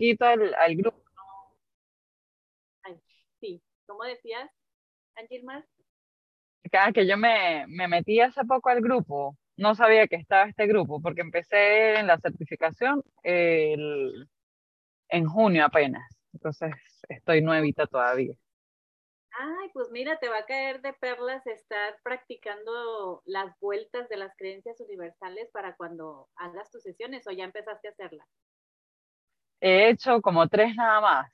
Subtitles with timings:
[0.00, 0.98] poquito al, al grupo.
[3.40, 4.50] sí, ¿cómo decías,
[5.16, 5.66] Angilmar?
[6.72, 10.66] Cada que yo me, me metí hace poco al grupo, no sabía que estaba este
[10.66, 14.26] grupo, porque empecé en la certificación el,
[15.08, 16.02] en junio apenas.
[16.32, 16.72] Entonces
[17.08, 18.34] estoy nuevita todavía.
[19.32, 24.34] Ay, pues mira, te va a caer de perlas estar practicando las vueltas de las
[24.36, 28.28] creencias universales para cuando hagas tus sesiones o ya empezaste a hacerlas.
[29.60, 31.32] He hecho como tres nada más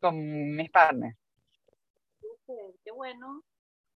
[0.00, 1.16] con mis partners.
[2.84, 3.42] qué bueno.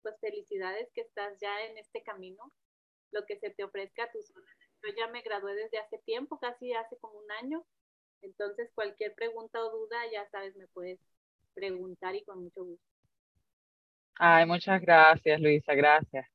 [0.03, 2.53] Pues felicidades que estás ya en este camino.
[3.13, 4.33] Lo que se te ofrezca a tus
[4.83, 7.65] Yo ya me gradué desde hace tiempo, casi hace como un año.
[8.21, 11.01] Entonces, cualquier pregunta o duda, ya sabes, me puedes
[11.55, 12.87] preguntar y con mucho gusto.
[14.17, 16.27] Ay, muchas gracias, Luisa, gracias.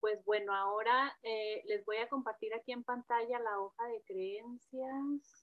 [0.00, 5.41] Pues bueno, ahora eh, les voy a compartir aquí en pantalla la hoja de creencias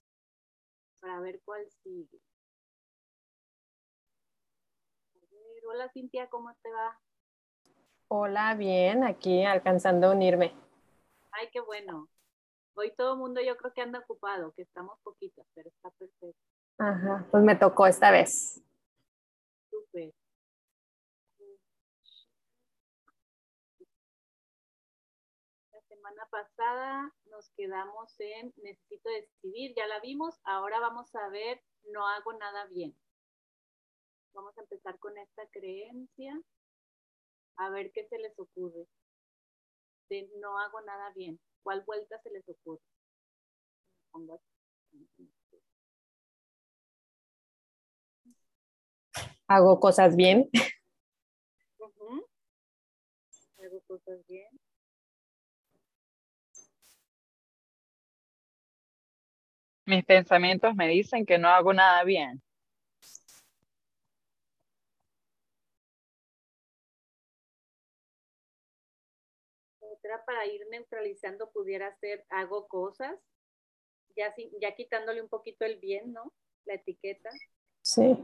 [1.00, 2.20] para ver cuál sigue.
[5.68, 7.00] hola Cintia, ¿cómo te va?
[8.08, 10.52] Hola, bien, aquí alcanzando a unirme.
[11.30, 12.08] Ay, qué bueno.
[12.74, 16.40] Hoy todo el mundo yo creo que anda ocupado, que estamos poquitos, pero está perfecto.
[16.78, 18.60] Ajá, pues me tocó esta vez.
[19.70, 20.12] Súper.
[25.72, 31.62] La semana pasada nos quedamos en necesito decidir, ya la vimos, ahora vamos a ver
[31.92, 32.96] no hago nada bien.
[34.32, 36.40] Vamos a empezar con esta creencia,
[37.56, 38.86] a ver qué se les ocurre.
[40.08, 41.40] De no hago nada bien.
[41.62, 42.82] ¿Cuál vuelta se les ocurre?
[49.46, 50.48] Hago cosas bien.
[53.58, 54.60] Hago cosas bien.
[59.90, 62.40] Mis pensamientos me dicen que no hago nada bien.
[70.24, 73.18] para ir neutralizando pudiera ser hago cosas,
[74.16, 76.32] ya, ya quitándole un poquito el bien, ¿no?
[76.66, 77.30] La etiqueta.
[77.82, 78.16] Sí.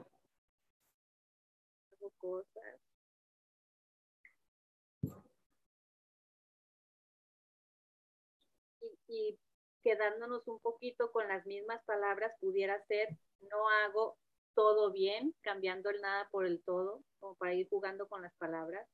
[1.92, 2.80] Hago cosas.
[8.80, 9.38] Y, y
[9.86, 14.18] quedándonos un poquito con las mismas palabras, pudiera ser no hago
[14.52, 18.84] todo bien, cambiando el nada por el todo, como para ir jugando con las palabras.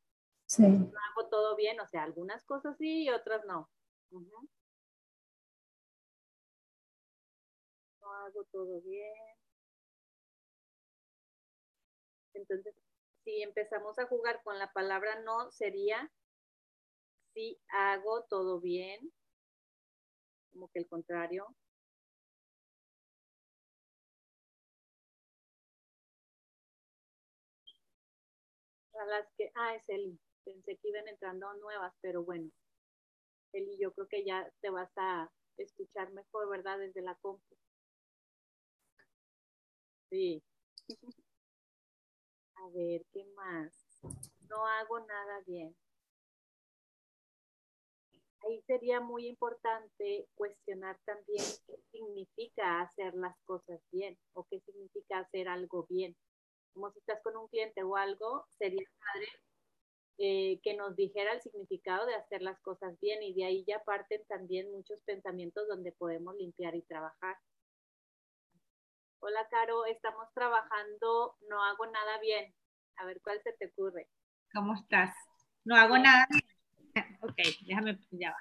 [0.44, 0.64] Sí.
[0.64, 3.70] No hago todo bien, o sea, algunas cosas sí y otras no.
[4.10, 4.20] No
[8.12, 9.14] hago todo bien.
[12.34, 12.74] Entonces,
[13.24, 16.12] si empezamos a jugar con la palabra no, sería
[17.32, 19.10] si hago todo bien,
[20.53, 21.47] como que el contrario.
[28.99, 32.51] A las que, ah, es el pensé que iban entrando nuevas, pero bueno,
[33.55, 36.79] Eli, yo creo que ya te vas a escuchar mejor, ¿verdad?
[36.79, 37.57] Desde la compu.
[40.11, 40.43] Sí.
[42.57, 43.73] A ver, ¿qué más?
[44.49, 45.77] No hago nada bien.
[48.44, 55.19] Ahí sería muy importante cuestionar también qué significa hacer las cosas bien o qué significa
[55.19, 56.16] hacer algo bien.
[56.72, 59.28] Como si estás con un cliente o algo, sería padre
[60.19, 63.82] eh, que nos dijera el significado de hacer las cosas bien y de ahí ya
[63.84, 67.36] parten también muchos pensamientos donde podemos limpiar y trabajar.
[69.20, 72.53] Hola, Caro, estamos trabajando, no hago nada bien.
[72.97, 74.09] A ver, ¿cuál se te ocurre?
[74.53, 75.14] ¿Cómo estás?
[75.64, 76.26] No hago nada.
[77.22, 78.37] Ok, déjame, ya va.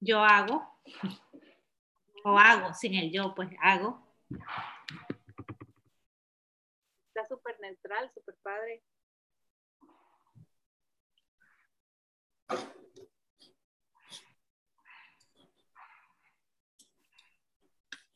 [0.00, 0.62] Yo hago,
[2.24, 4.06] o hago, sin el yo, pues hago.
[7.08, 8.82] Está súper neutral, súper padre.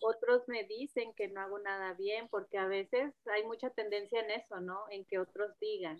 [0.02, 4.32] Otros me dicen que no hago nada bien porque a veces hay mucha tendencia en
[4.32, 4.84] eso, ¿no?
[4.90, 5.96] En que otros digan.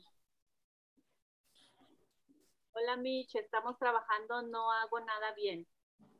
[2.73, 5.67] Hola Mitch, estamos trabajando, no hago nada bien.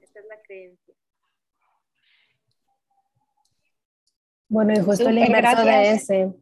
[0.01, 0.95] Esa es la creencia.
[4.49, 6.35] Bueno, y justo el inverso de ese,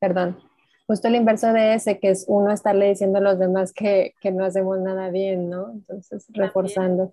[0.00, 0.42] perdón,
[0.86, 4.44] justo el inverso de ese, que es uno estarle diciendo a los demás que, no
[4.44, 5.70] hacemos nada bien, ¿no?
[5.70, 7.12] Entonces, reforzando.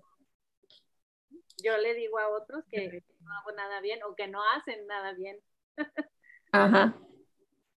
[1.62, 5.12] Yo le digo a otros que no hago nada bien o que no hacen nada
[5.14, 5.38] bien.
[6.52, 6.94] Ajá,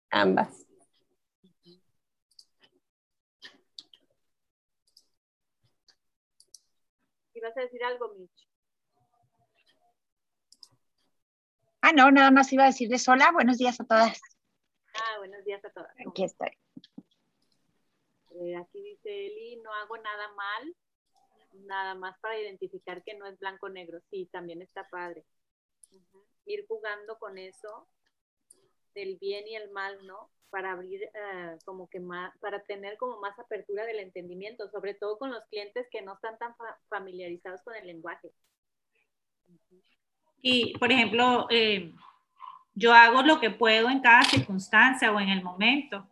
[0.09, 0.65] ambas.
[7.41, 8.47] vas a decir algo, Mitch.
[11.81, 14.21] Ah, no, nada más iba a decirles hola, buenos días a todas.
[14.93, 15.91] Ah, buenos días a todas.
[16.07, 16.49] Aquí estoy.
[18.29, 20.75] Eh, aquí dice Eli, no hago nada mal,
[21.53, 23.99] nada más para identificar que no es blanco-negro.
[24.09, 25.25] Sí, también está padre.
[26.45, 27.87] Ir jugando con eso,
[28.93, 30.29] del bien y el mal, ¿no?
[30.49, 35.17] Para abrir eh, como que más, para tener como más apertura del entendimiento, sobre todo
[35.17, 36.55] con los clientes que no están tan
[36.89, 38.31] familiarizados con el lenguaje.
[40.41, 41.93] Y, por ejemplo, eh,
[42.73, 46.07] yo hago lo que puedo en cada circunstancia o en el momento.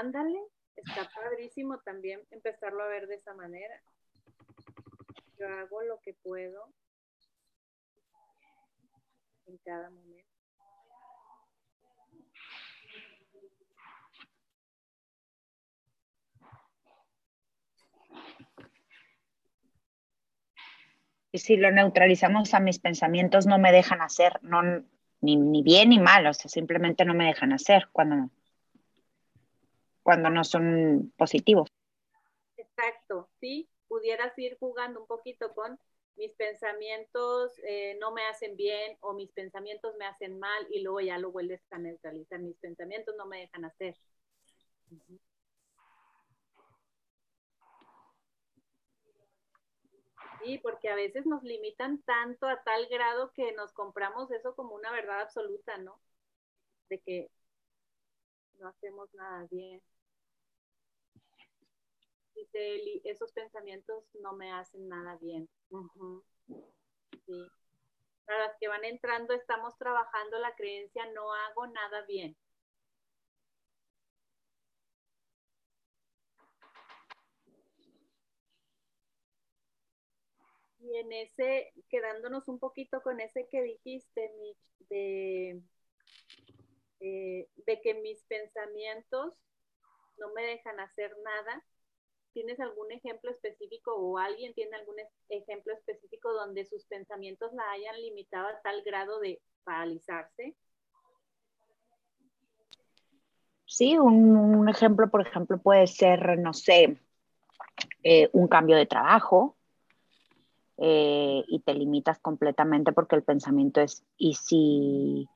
[0.00, 0.38] Ándale,
[0.76, 3.82] está padrísimo también empezarlo a ver de esa manera.
[5.38, 6.72] Yo hago lo que puedo
[9.46, 10.28] en cada momento.
[21.30, 24.62] Y si lo neutralizamos a mis pensamientos, no me dejan hacer, no,
[25.20, 28.30] ni, ni bien ni mal, o sea, simplemente no me dejan hacer cuando,
[30.02, 31.68] cuando no son positivos.
[32.56, 35.78] Exacto, sí, pudieras ir jugando un poquito con
[36.16, 41.00] mis pensamientos eh, no me hacen bien o mis pensamientos me hacen mal y luego
[41.00, 42.40] ya lo vuelves a neutralizar.
[42.40, 43.96] Mis pensamientos no me dejan hacer.
[50.42, 54.74] Sí, porque a veces nos limitan tanto a tal grado que nos compramos eso como
[54.74, 56.00] una verdad absoluta, ¿no?
[56.90, 57.30] De que
[58.60, 59.80] no hacemos nada bien.
[62.38, 65.48] Dice esos pensamientos no me hacen nada bien.
[67.26, 67.50] Sí.
[68.24, 72.36] Para las que van entrando, estamos trabajando la creencia no hago nada bien.
[80.80, 85.60] Y en ese, quedándonos un poquito con ese que dijiste, Mitch, de,
[87.00, 89.34] eh, de que mis pensamientos
[90.18, 91.64] no me dejan hacer nada.
[92.38, 94.94] ¿Tienes algún ejemplo específico o alguien tiene algún
[95.28, 100.54] ejemplo específico donde sus pensamientos la hayan limitado a tal grado de paralizarse?
[103.66, 107.00] Sí, un, ejemplo, por ejemplo, puede ser, no sé,
[108.04, 109.56] eh, un cambio de trabajo,
[110.76, 115.28] eh, y te limitas completamente porque el pensamiento es, ¿y si,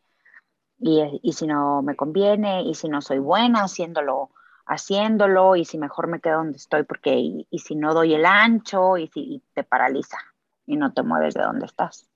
[0.79, 2.63] y, si no me conviene?
[2.63, 4.31] ¿Y si no soy buena haciéndolo?
[4.67, 8.97] Haciéndolo y si mejor me quedo donde estoy porque y, si no doy el ancho
[8.97, 10.19] y si te paraliza
[10.67, 12.09] y no te mueves de donde estás.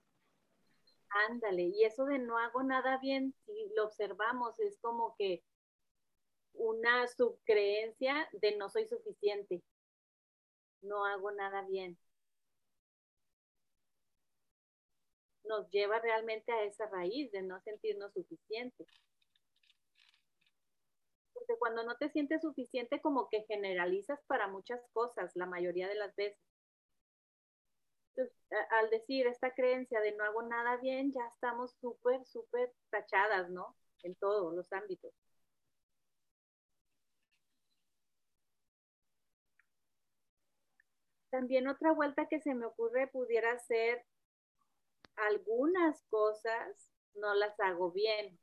[1.30, 5.42] Ándale, y eso de no hago nada bien, si lo observamos, es como que
[6.52, 9.62] una subcreencia de no soy suficiente,
[10.82, 11.98] no hago nada bien.
[15.46, 18.86] nos lleva realmente a esa raíz de no sentirnos suficientes.
[21.58, 26.14] Cuando no te sientes suficiente, como que generalizas para muchas cosas, la mayoría de las
[26.16, 26.38] veces.
[28.70, 33.74] al decir esta creencia de no hago nada bien, ya estamos súper, súper tachadas, ¿no?
[34.02, 35.12] En todos los ámbitos.
[41.30, 44.04] También otra vuelta que se me ocurre pudiera ser
[45.16, 48.38] algunas cosas no las hago bien,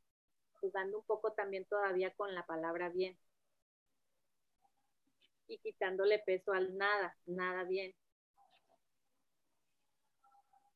[0.64, 3.18] jugando un poco también todavía con la palabra bien
[5.46, 7.94] y quitándole peso al nada, nada bien.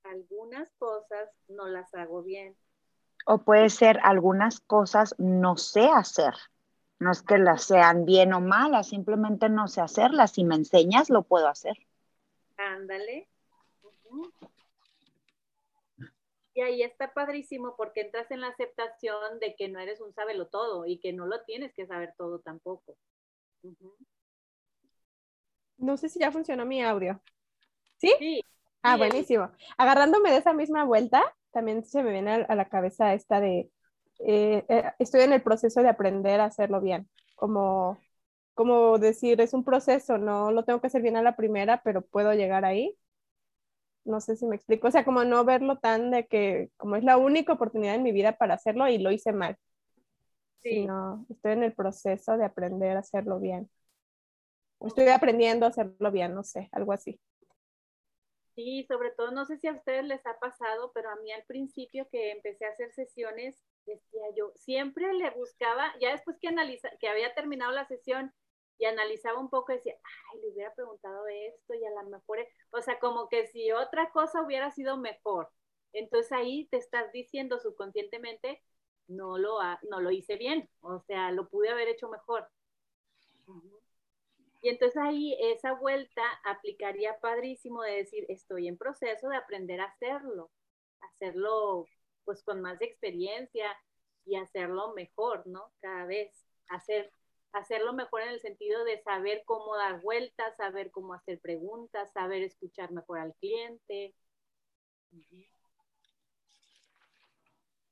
[0.04, 2.58] Algunas cosas no las hago bien.
[3.26, 6.34] O puede ser algunas cosas no sé hacer.
[7.00, 10.32] No es que las sean bien o malas, simplemente no sé hacerlas.
[10.32, 11.78] Si me enseñas, lo puedo hacer.
[12.58, 13.30] Ándale.
[16.58, 20.48] Y ahí está padrísimo porque entras en la aceptación de que no eres un sábelo
[20.48, 22.98] todo y que no lo tienes que saber todo tampoco.
[25.78, 27.22] No sé si ya funcionó mi audio.
[27.98, 28.12] ¿Sí?
[28.18, 28.42] Sí.
[28.82, 29.52] Ah, buenísimo.
[29.78, 31.22] Agarrándome de esa misma vuelta,
[31.52, 33.70] también se me viene a, la cabeza esta de,
[34.26, 38.00] eh, eh, estoy en el proceso de aprender a hacerlo bien, como,
[38.56, 42.02] como decir, es un proceso, no lo tengo que hacer bien a la primera, pero
[42.02, 42.98] puedo llegar ahí
[44.08, 47.04] no sé si me explico, o sea, como no verlo tan de que como es
[47.04, 49.58] la única oportunidad en mi vida para hacerlo y lo hice mal.
[50.64, 50.86] Sí.
[50.86, 53.70] no estoy en el proceso de aprender a hacerlo bien.
[54.80, 57.20] Estoy aprendiendo a hacerlo bien, no sé, algo así.
[58.56, 61.44] Sí, sobre todo, no sé si a ustedes les ha pasado, pero a mí al
[61.44, 66.90] principio que empecé a hacer sesiones, decía yo, siempre le buscaba, ya después que analiza,
[67.00, 68.34] que había terminado la sesión,
[68.78, 69.96] y analizaba un poco decía,
[70.32, 74.12] ay, le hubiera preguntado esto y a lo mejor, o sea, como que si otra
[74.12, 75.50] cosa hubiera sido mejor.
[75.94, 78.62] Entonces ahí te estás diciendo subconscientemente,
[79.08, 82.48] no lo, no lo hice bien, o sea, lo pude haber hecho mejor.
[84.62, 89.86] Y entonces ahí esa vuelta aplicaría padrísimo de decir, estoy en proceso de aprender a
[89.86, 90.52] hacerlo,
[91.00, 91.86] hacerlo
[92.26, 93.76] pues con más experiencia
[94.26, 95.72] y hacerlo mejor, ¿no?
[95.80, 96.32] Cada vez,
[96.70, 97.12] hacer,
[97.54, 102.44] hacerlo mejor en el sentido de saber cómo dar vueltas, saber cómo hacer preguntas, saber
[102.44, 104.14] escuchar mejor al cliente.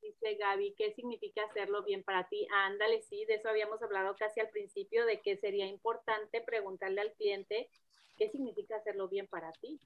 [0.01, 2.47] Dice Gaby, ¿qué significa hacerlo bien para ti?
[2.51, 7.13] Ándale, sí, de eso habíamos hablado casi al principio, de que sería importante preguntarle al
[7.13, 7.69] cliente
[8.17, 9.79] qué significa hacerlo bien para ti.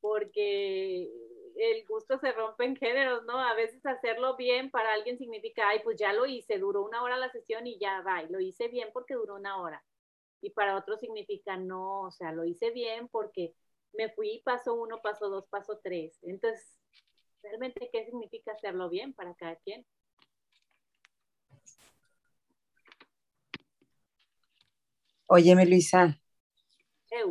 [0.00, 1.10] Porque
[1.58, 3.38] el gusto se rompe en géneros, ¿no?
[3.38, 7.16] A veces hacerlo bien para alguien significa, ay, pues ya lo hice, duró una hora
[7.16, 9.84] la sesión y ya va, lo hice bien porque duró una hora.
[10.40, 13.54] Y para otro significa, no, o sea, lo hice bien porque
[13.92, 16.16] me fui paso uno, paso dos, paso tres.
[16.22, 16.78] Entonces,
[17.42, 19.84] realmente qué significa hacerlo bien para cada quien.
[25.26, 26.18] Óyeme, Luisa.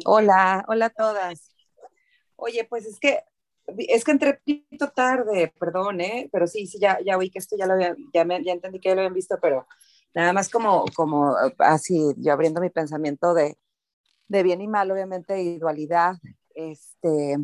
[0.05, 1.55] Hola, hola a todas.
[2.35, 3.23] Oye, pues es que
[3.77, 6.29] es que entré poquito tarde, perdón, ¿eh?
[6.31, 8.79] pero sí, sí, ya, ya oí que esto ya lo había, ya, me, ya entendí
[8.79, 9.67] que ya lo habían visto, pero
[10.13, 13.57] nada más como, como así, yo abriendo mi pensamiento de,
[14.27, 16.15] de bien y mal, obviamente, y dualidad,
[16.55, 17.37] este,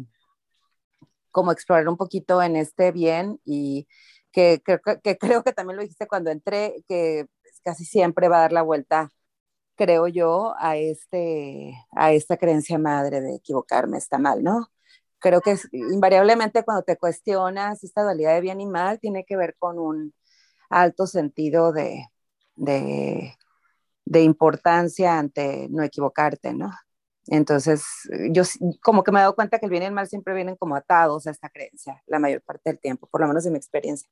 [1.31, 3.87] como explorar un poquito en este bien y
[4.31, 4.61] que,
[5.03, 7.27] que, creo que también lo dijiste cuando entré, que
[7.63, 9.11] casi siempre va a dar la vuelta,
[9.75, 14.72] creo yo, a, este, a esta creencia madre de equivocarme está mal, ¿no?
[15.23, 19.55] Creo que invariablemente cuando te cuestionas esta dualidad de bien y mal, tiene que ver
[19.57, 20.13] con un
[20.69, 22.07] alto sentido de,
[22.55, 23.33] de,
[24.03, 26.73] de importancia ante no equivocarte, ¿no?
[27.27, 27.85] Entonces,
[28.31, 28.43] yo
[28.81, 30.75] como que me he dado cuenta que el bien y el mal siempre vienen como
[30.75, 34.09] atados a esta creencia la mayor parte del tiempo, por lo menos en mi experiencia.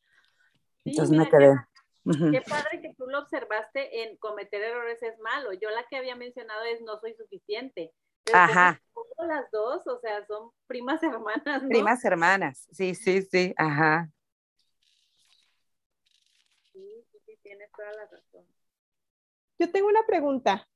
[0.85, 1.55] Entonces me quedé.
[2.05, 5.51] Qué, padre que tú lo observaste en cometer errores es malo.
[5.51, 7.91] Yo la que había mencionado es no soy suficiente.
[8.33, 8.81] Ajá.
[9.27, 11.61] Las dos, o sea, son primas hermanas.
[11.61, 11.69] ¿no?
[11.69, 14.09] Primas hermanas, sí, sí, sí, ajá.
[16.73, 18.45] Sí, sí, sí, tienes toda la razón.
[19.59, 20.67] Yo tengo una pregunta.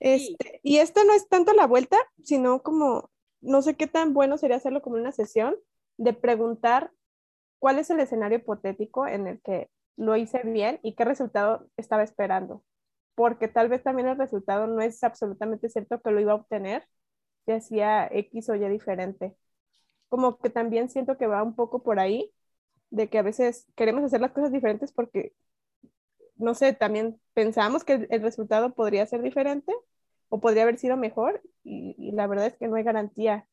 [0.00, 3.10] Este, y esto no es tanto la vuelta, sino como,
[3.40, 5.56] no sé qué tan bueno sería hacerlo como una sesión
[5.96, 6.90] de preguntar
[7.60, 12.02] cuál es el escenario hipotético en el que lo hice bien y qué resultado estaba
[12.02, 12.62] esperando.
[13.14, 16.86] Porque tal vez también el resultado no es absolutamente cierto que lo iba a obtener,
[17.46, 19.36] ya hacía X o Y diferente.
[20.08, 22.32] Como que también siento que va un poco por ahí,
[22.90, 25.34] de que a veces queremos hacer las cosas diferentes porque,
[26.36, 29.72] no sé, también pensamos que el resultado podría ser diferente
[30.28, 33.46] o podría haber sido mejor y, la verdad es que no hay garantía.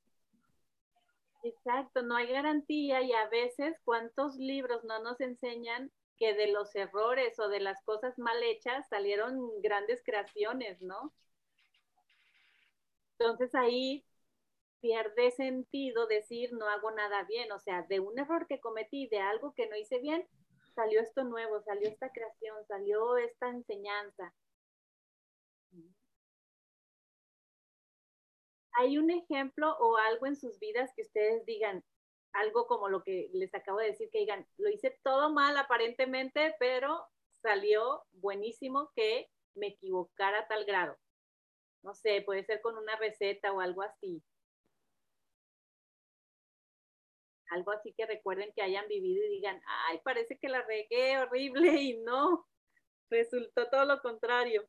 [1.43, 5.91] Exacto, no hay garantía y a veces cuántos libros no nos enseñan
[6.21, 11.11] que de los errores o de las cosas mal hechas salieron grandes creaciones, ¿no?
[13.17, 14.05] Entonces ahí
[14.81, 19.17] pierde sentido decir no hago nada bien, o sea, de un error que cometí, de
[19.17, 20.27] algo que no hice bien,
[20.75, 24.31] salió esto nuevo, salió esta creación, salió esta enseñanza.
[28.73, 31.83] ¿Hay un ejemplo o algo en sus vidas que ustedes digan,
[32.33, 36.55] algo como lo que les acabo de decir, que digan, lo hice todo mal aparentemente,
[36.59, 37.05] pero
[37.41, 40.97] salió buenísimo que me equivocara tal grado?
[41.83, 44.23] No sé, puede ser con una receta o algo así.
[47.51, 51.73] Algo así que recuerden que hayan vivido y digan, ay, parece que la regué horrible
[51.81, 52.47] y no,
[53.09, 54.67] resultó todo lo contrario.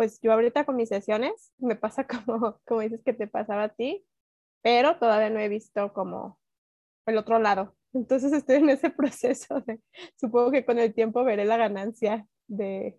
[0.00, 3.68] Pues yo ahorita con mis sesiones me pasa como, como dices que te pasaba a
[3.68, 4.02] ti,
[4.62, 6.38] pero todavía no he visto como
[7.04, 7.76] el otro lado.
[7.92, 9.78] Entonces estoy en ese proceso de,
[10.16, 12.98] supongo que con el tiempo veré la ganancia de,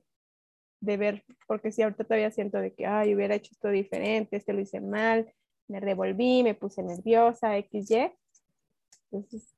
[0.80, 4.54] de ver, porque si ahorita todavía siento de que, ay, hubiera hecho esto diferente, este
[4.54, 5.34] lo hice mal,
[5.68, 8.12] me revolví, me puse nerviosa, XY.
[9.12, 9.56] Entonces,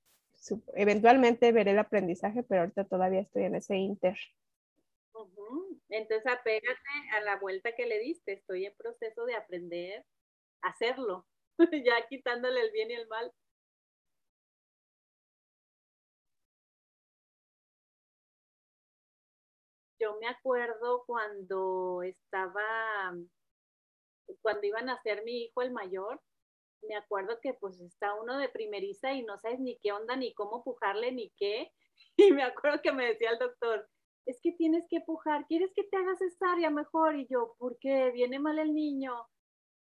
[0.76, 4.16] eventualmente veré el aprendizaje, pero ahorita todavía estoy en ese inter.
[5.94, 8.34] Entonces apégate a la vuelta que le diste.
[8.34, 10.04] Estoy en proceso de aprender
[10.64, 11.28] a hacerlo,
[11.86, 13.32] ya quitándole el bien y el mal.
[20.00, 23.14] Yo me acuerdo cuando estaba,
[24.42, 26.20] cuando iban a ser mi hijo el mayor,
[26.82, 30.34] me acuerdo que pues está uno de primeriza y no sabes ni qué onda, ni
[30.34, 31.72] cómo pujarle, ni qué.
[32.18, 33.88] Y me acuerdo que me decía el doctor,
[34.26, 37.16] es que tienes que pujar, ¿quieres que te hagas cesárea mejor?
[37.16, 38.12] Y yo, ¿por qué?
[38.12, 39.28] ¿Viene mal el niño?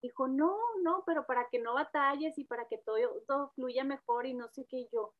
[0.00, 2.96] Dijo, no, no, pero para que no batalles y para que todo,
[3.28, 4.88] todo fluya mejor y no sé qué.
[4.92, 5.14] yo,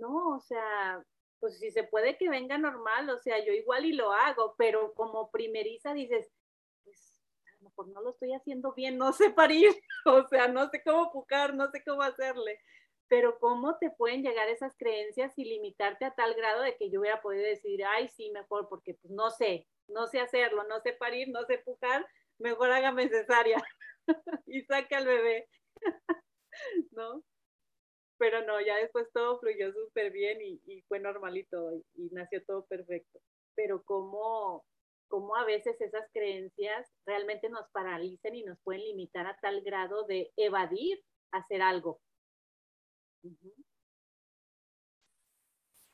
[0.00, 1.02] no, o sea,
[1.40, 4.92] pues si se puede que venga normal, o sea, yo igual y lo hago, pero
[4.94, 6.30] como primeriza dices,
[6.84, 9.70] pues a lo mejor no lo estoy haciendo bien, no sé parir,
[10.04, 12.60] o sea, no sé cómo pujar, no sé cómo hacerle
[13.08, 17.00] pero cómo te pueden llegar esas creencias y limitarte a tal grado de que yo
[17.00, 20.92] hubiera podido decir, ay, sí, mejor, porque pues no sé, no sé hacerlo, no sé
[20.92, 22.06] parir, no sé pujar,
[22.38, 23.62] mejor hágame cesárea
[24.46, 25.48] y saque al bebé,
[26.92, 27.22] ¿no?
[28.18, 32.66] Pero no, ya después todo fluyó súper bien y, fue normalito y, y, nació todo
[32.66, 33.20] perfecto.
[33.54, 34.64] Pero cómo,
[35.06, 40.04] cómo a veces esas creencias realmente nos paralizan y nos pueden limitar a tal grado
[40.04, 41.00] de evadir
[41.30, 42.00] hacer algo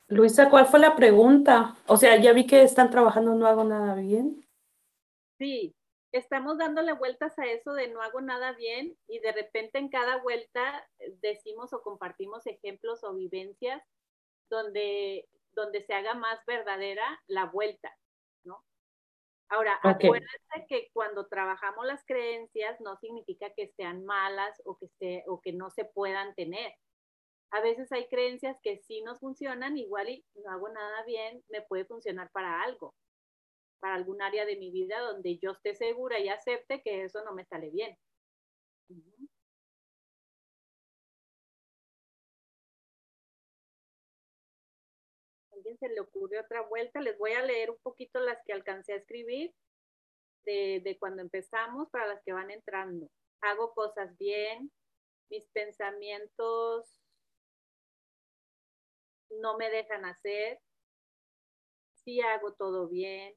[0.09, 1.77] Luisa, ¿cuál fue la pregunta?
[1.87, 4.47] O sea, ya vi que están trabajando No hago nada bien.
[5.39, 5.75] Sí,
[6.13, 10.19] estamos dándole vueltas a eso de no hago nada bien y de repente en cada
[10.23, 10.89] vuelta
[11.21, 13.83] decimos o compartimos ejemplos o vivencias
[14.49, 17.97] donde, donde se haga más verdadera la vuelta,
[18.45, 18.63] ¿no?
[19.49, 25.41] Ahora, acuérdense que cuando trabajamos las creencias no significa que sean malas o que, o
[25.41, 26.75] que no se puedan tener
[27.55, 31.63] a veces hay creencias que sí nos funcionan, igual y no hago nada bien, me
[31.63, 32.97] puede funcionar para algo,
[33.79, 37.33] para algún área de mi vida donde yo esté segura y acepte que eso no
[37.33, 37.97] me sale bien.
[45.53, 47.01] ¿Alguien se le ocurre otra vuelta?
[47.01, 49.55] Les voy a leer un poquito las que alcancé a escribir
[50.45, 53.09] de, de cuando empezamos para las que van entrando.
[53.43, 54.73] Hago cosas bien,
[55.31, 57.04] mis pensamientos
[59.41, 60.61] no me dejan hacer,
[62.05, 63.35] sí hago todo bien,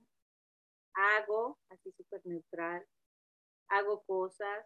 [0.94, 2.86] hago, así súper neutral,
[3.70, 4.65] hago cosas,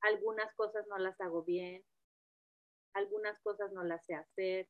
[0.00, 1.84] algunas cosas no las hago bien,
[2.94, 4.68] algunas cosas no las sé hacer,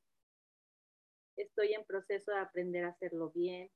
[1.36, 3.70] estoy en proceso de aprender a hacerlo bien.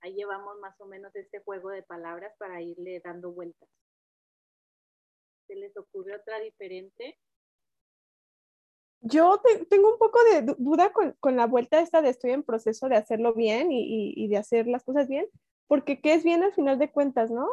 [0.00, 3.68] Ahí llevamos más o menos este juego de palabras para irle dando vueltas.
[5.46, 7.18] ¿Se les ocurre otra diferente?
[9.06, 9.38] Yo
[9.68, 13.34] tengo un poco de duda con, la vuelta esta de estoy en proceso de hacerlo
[13.34, 15.26] bien y, de hacer las cosas bien,
[15.66, 17.46] porque ¿qué es bien al final de cuentas, no?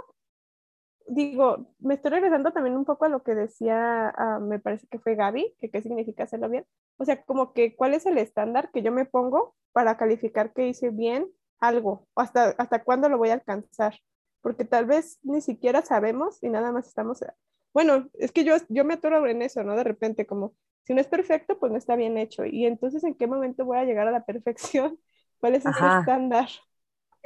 [1.08, 5.00] Digo, me estoy regresando también un poco a lo que decía, ah, me parece que
[5.00, 6.66] fue Gaby, que qué significa hacerlo bien.
[6.96, 10.70] O sea, como que cuál es el estándar que yo me pongo para calificar que
[10.70, 11.28] hice bien
[11.60, 14.00] algo, hasta, hasta cuándo lo voy a alcanzar,
[14.40, 17.26] porque tal vez ni siquiera sabemos y nada más estamos,
[17.74, 19.76] bueno, es que yo, yo me atoro en eso, ¿no?
[19.76, 22.46] De repente como si no es perfecto, pues no está bien hecho.
[22.46, 25.00] Y entonces, ¿en qué momento voy a llegar a la perfección?
[25.39, 26.50] ¿Cuál es ese estándar?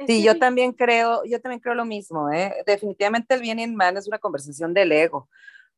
[0.06, 2.54] Sí, yo también creo, yo también creo lo mismo, ¿eh?
[2.66, 5.28] Definitivamente el bien y el mal es una conversación del ego.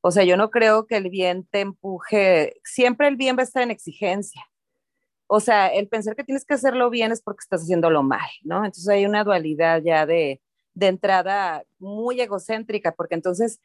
[0.00, 3.44] O sea, yo no creo que el bien te empuje, siempre el bien va a
[3.44, 4.44] estar en exigencia.
[5.26, 8.58] O sea, el pensar que tienes que hacerlo bien es porque estás haciéndolo mal, ¿no?
[8.64, 10.40] Entonces hay una dualidad ya de,
[10.74, 13.60] de entrada muy egocéntrica, porque entonces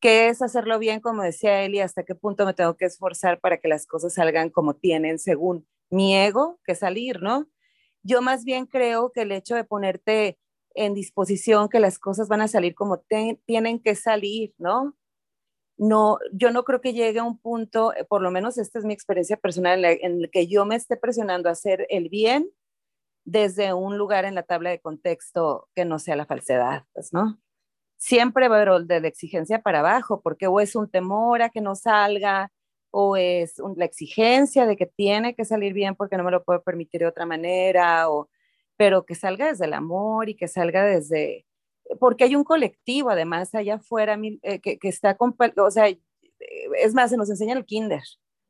[0.00, 3.58] qué es hacerlo bien, como decía Eli, hasta qué punto me tengo que esforzar para
[3.58, 7.48] que las cosas salgan como tienen según mi ego, que salir, ¿no?
[8.02, 10.38] Yo más bien creo que el hecho de ponerte
[10.74, 13.02] en disposición que las cosas van a salir como
[13.46, 14.96] tienen que salir, ¿no?
[15.76, 18.84] No, yo no creo que llegue a un punto, eh, por lo menos esta es
[18.84, 22.50] mi experiencia personal, en el que yo me esté presionando a hacer el bien
[23.24, 27.38] desde un lugar en la tabla de contexto que no sea la falsedad, pues, ¿no?
[27.98, 31.74] Siempre haber de la exigencia para abajo, porque o es un temor a que no
[31.74, 32.50] salga,
[32.90, 36.62] o es la exigencia de que tiene que salir bien porque no me lo puedo
[36.62, 38.30] permitir de otra manera, o,
[38.76, 41.46] pero que salga desde el amor y que salga desde,
[42.00, 45.88] porque hay un colectivo además allá afuera eh, que, que, está, o sea,
[46.78, 48.02] es más, se nos enseña el kinder,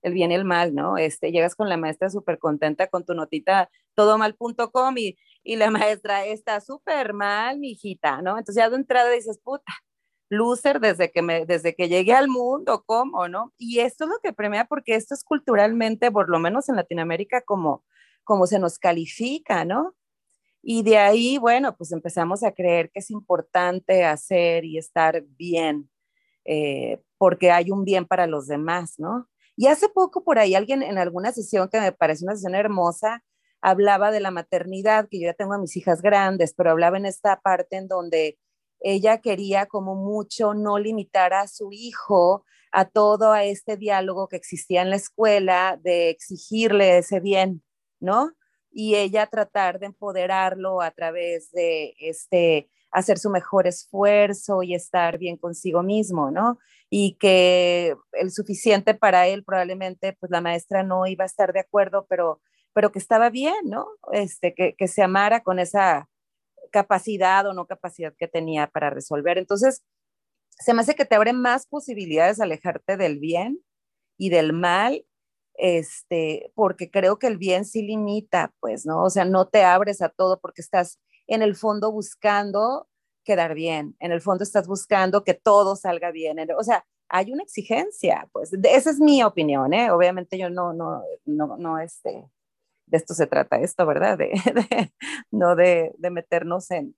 [0.03, 0.99] el bien y el mal, ¿no?
[0.99, 6.25] Este, llegas con la maestra súper contenta con tu notita todomal.com y y la maestra
[6.27, 8.39] está súper mal, mi hijita, ¿no?
[8.39, 9.73] Entonces ya de entrada dices, puta,
[10.31, 13.53] loser desde que, me, desde que llegué al mundo, ¿cómo, no?
[13.57, 17.43] Y esto es lo que premia porque esto es culturalmente, por lo menos en Latinoamérica,
[17.43, 17.85] como,
[18.25, 19.95] como se nos califica, ¿no?
[20.63, 25.91] Y de ahí, bueno, pues empezamos a creer que es importante hacer y estar bien,
[26.45, 29.29] eh, porque hay un bien para los demás, ¿no?
[29.57, 33.25] Y hace poco por ahí alguien en alguna sesión que me parece una sesión hermosa,
[33.61, 37.07] hablaba de la maternidad, que yo ya tengo a mis hijas grandes, pero hablaba en
[37.07, 38.39] esta parte en donde
[38.81, 44.37] ella quería como mucho no limitar a su hijo a todo a este diálogo que
[44.37, 47.63] existía en la escuela de exigirle ese bien,
[48.01, 48.33] ¿no?
[48.71, 55.19] Y ella tratar de empoderarlo a través de este hacer su mejor esfuerzo y estar
[55.19, 56.59] bien consigo mismo, ¿no?
[56.91, 61.61] Y que el suficiente para él probablemente, pues la maestra no iba a estar de
[61.61, 62.41] acuerdo, pero,
[62.79, 63.89] pero que estaba bien, ¿no?
[64.13, 66.09] Este, que, se amara con esa
[66.71, 69.37] capacidad o no capacidad que tenía para resolver.
[69.37, 69.83] Entonces,
[70.51, 73.59] se me hace que te abre más posibilidades de alejarte del bien
[74.17, 75.05] y del mal,
[75.55, 79.03] este, porque creo que el bien sí limita, pues, ¿no?
[79.03, 82.89] O sea, no te abres a todo porque estás en el fondo buscando
[83.25, 87.43] quedar bien, en el fondo estás buscando que todo salga bien, o sea, hay una
[87.43, 89.91] exigencia, pues, esa es mi opinión, ¿eh?
[89.91, 92.31] Obviamente yo no, no, no, no, este,
[92.91, 94.19] de esto se trata esto, ¿verdad?
[94.19, 94.33] De,
[95.31, 96.97] no de, meternos en,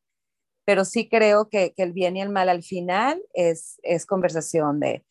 [0.65, 4.81] pero sí creo que, que, el bien y el mal al final es, es conversación
[4.81, 5.05] de,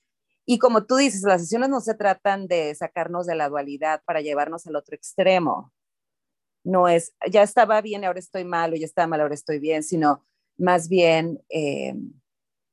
[0.45, 4.21] y como tú dices, las sesiones no se tratan de sacarnos de la dualidad para
[4.21, 5.71] llevarnos al otro extremo,
[6.63, 9.83] no es, ya estaba bien, ahora estoy mal, o ya estaba mal, ahora estoy bien,
[9.83, 10.25] sino
[10.57, 11.95] más bien eh,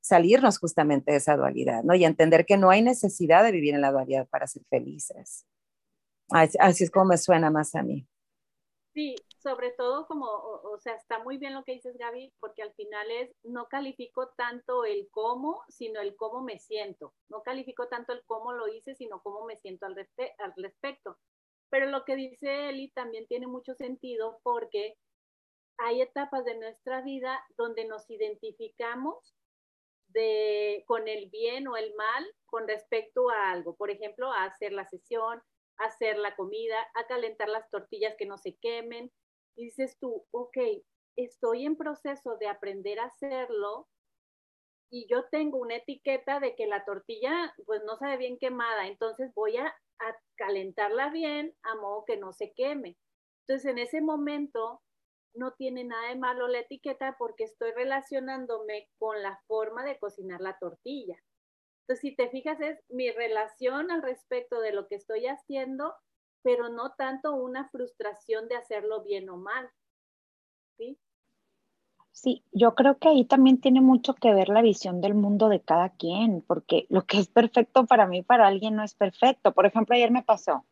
[0.00, 1.94] salirnos justamente de esa dualidad, ¿no?
[1.94, 5.46] Y entender que no hay necesidad de vivir en la dualidad para ser felices.
[6.30, 8.06] Así, es como me suena más a mí.
[8.92, 12.72] Sí, sobre todo como, o, sea, está muy bien lo que dices, Gaby, porque al
[12.74, 17.12] final es, no califico tanto el cómo, sino el cómo me siento.
[17.28, 19.94] No califico tanto el cómo lo hice, sino cómo me siento al,
[20.38, 21.18] al respecto.
[21.68, 24.96] Pero lo que dice Eli también tiene mucho sentido porque
[25.78, 29.34] hay etapas de nuestra vida donde nos identificamos
[30.08, 33.76] de, con el bien o el mal con respecto a algo.
[33.76, 35.42] Por ejemplo, a hacer la sesión,
[35.78, 39.12] hacer la comida, a calentar las tortillas que no se quemen.
[39.56, 40.56] Y dices tú, ok,
[41.16, 43.88] estoy en proceso de aprender a hacerlo
[44.90, 49.32] y yo tengo una etiqueta de que la tortilla pues no sabe bien quemada, entonces
[49.34, 52.96] voy a a calentarla bien a modo que no se queme.
[53.46, 54.82] Entonces, en ese momento
[55.34, 60.40] no tiene nada de malo la etiqueta porque estoy relacionándome con la forma de cocinar
[60.40, 61.16] la tortilla.
[61.86, 65.94] Entonces, si te fijas, es mi relación al respecto de lo que estoy haciendo,
[66.42, 69.70] pero no tanto una frustración de hacerlo bien o mal.
[70.76, 70.98] ¿Sí?
[72.10, 75.60] Sí, yo creo que ahí también tiene mucho que ver la visión del mundo de
[75.60, 79.52] cada quien, porque lo que es perfecto para mí, para alguien no es perfecto.
[79.52, 80.64] Por ejemplo, ayer me pasó,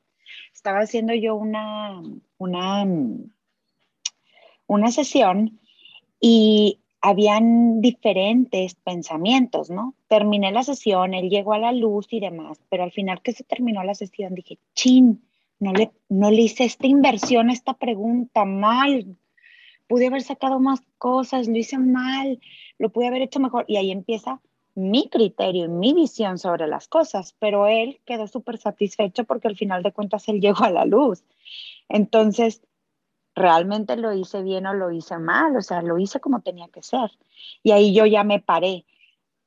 [0.53, 2.03] estaba haciendo yo una,
[2.39, 2.85] una,
[4.67, 5.61] una sesión
[6.19, 9.95] y habían diferentes pensamientos, ¿no?
[10.09, 13.45] Terminé la sesión, él llegó a la luz y demás, pero al final que se
[13.45, 15.23] terminó la sesión dije, chin,
[15.61, 19.19] no le, no le hice esta inversión, esta pregunta mal,
[19.87, 22.41] pude haber sacado más cosas, lo hice mal,
[22.79, 23.67] lo pude haber hecho mejor.
[23.69, 24.41] Y ahí empieza
[24.75, 29.83] mi criterio, mi visión sobre las cosas, pero él quedó súper satisfecho porque al final
[29.83, 31.23] de cuentas él llegó a la luz.
[31.91, 32.63] Entonces,
[33.35, 35.57] ¿realmente lo hice bien o lo hice mal?
[35.57, 37.11] O sea, lo hice como tenía que ser.
[37.63, 38.85] Y ahí yo ya me paré,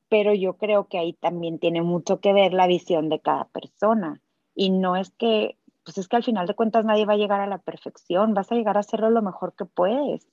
[0.09, 4.21] pero yo creo que ahí también tiene mucho que ver la visión de cada persona.
[4.55, 7.39] Y no es que pues es que al final de cuentas nadie va a llegar
[7.39, 10.27] a la perfección, vas a llegar a hacerlo lo mejor que puedes.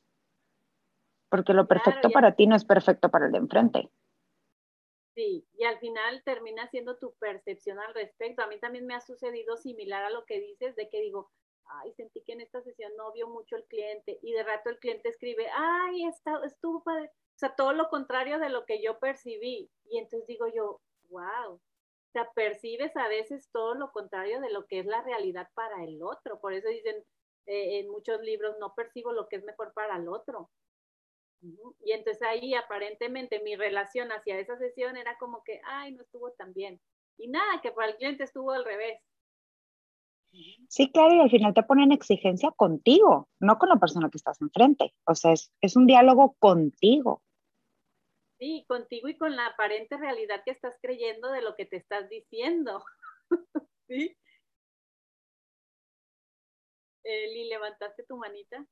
[1.28, 3.88] Porque lo perfecto para ti no es perfecto para el de enfrente.
[5.14, 8.42] Sí, y al final termina siendo tu percepción al respecto.
[8.42, 11.30] A mí también me ha sucedido similar a lo que dices, de que digo,
[11.66, 14.78] ay, sentí que en esta sesión no vio mucho el cliente, y de rato el
[14.78, 17.06] cliente escribe, ay, está, estuvo padre.
[17.06, 19.70] O sea, todo lo contrario de lo que yo percibí.
[19.86, 21.60] Y entonces digo yo, wow,
[22.14, 26.00] sea, percibes a veces todo lo contrario de lo que es la realidad para el
[26.02, 26.40] otro.
[26.40, 27.04] Por eso dicen
[27.46, 30.48] eh, en muchos libros, no percibo lo que es mejor para el otro.
[31.80, 36.30] Y entonces ahí aparentemente mi relación hacia esa sesión era como que, ay, no estuvo
[36.32, 36.80] tan bien.
[37.18, 38.98] Y nada, que para el cliente estuvo al revés.
[40.68, 44.40] Sí, claro, y al final te ponen exigencia contigo, no con la persona que estás
[44.40, 44.94] enfrente.
[45.06, 47.22] O sea, es, es un diálogo contigo.
[48.38, 52.08] Sí, contigo y con la aparente realidad que estás creyendo de lo que te estás
[52.08, 52.84] diciendo.
[53.88, 54.16] ¿Sí?
[57.04, 58.66] Eli, ¿levantaste tu manita?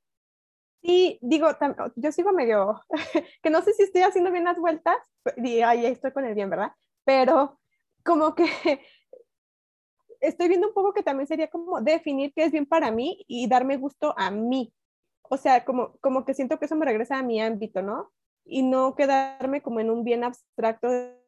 [0.82, 1.48] Sí, digo,
[1.94, 2.80] yo sigo medio,
[3.42, 4.96] que no sé si estoy haciendo bien las vueltas,
[5.36, 6.72] y ahí estoy con el bien, ¿verdad?
[7.04, 7.60] Pero
[8.04, 8.46] como que
[10.22, 13.48] estoy viendo un poco que también sería como definir qué es bien para mí y
[13.48, 14.72] darme gusto a mí.
[15.22, 18.10] O sea, como, como que siento que eso me regresa a mi ámbito, ¿no?
[18.44, 21.18] y no quedarme como en un bien abstracto de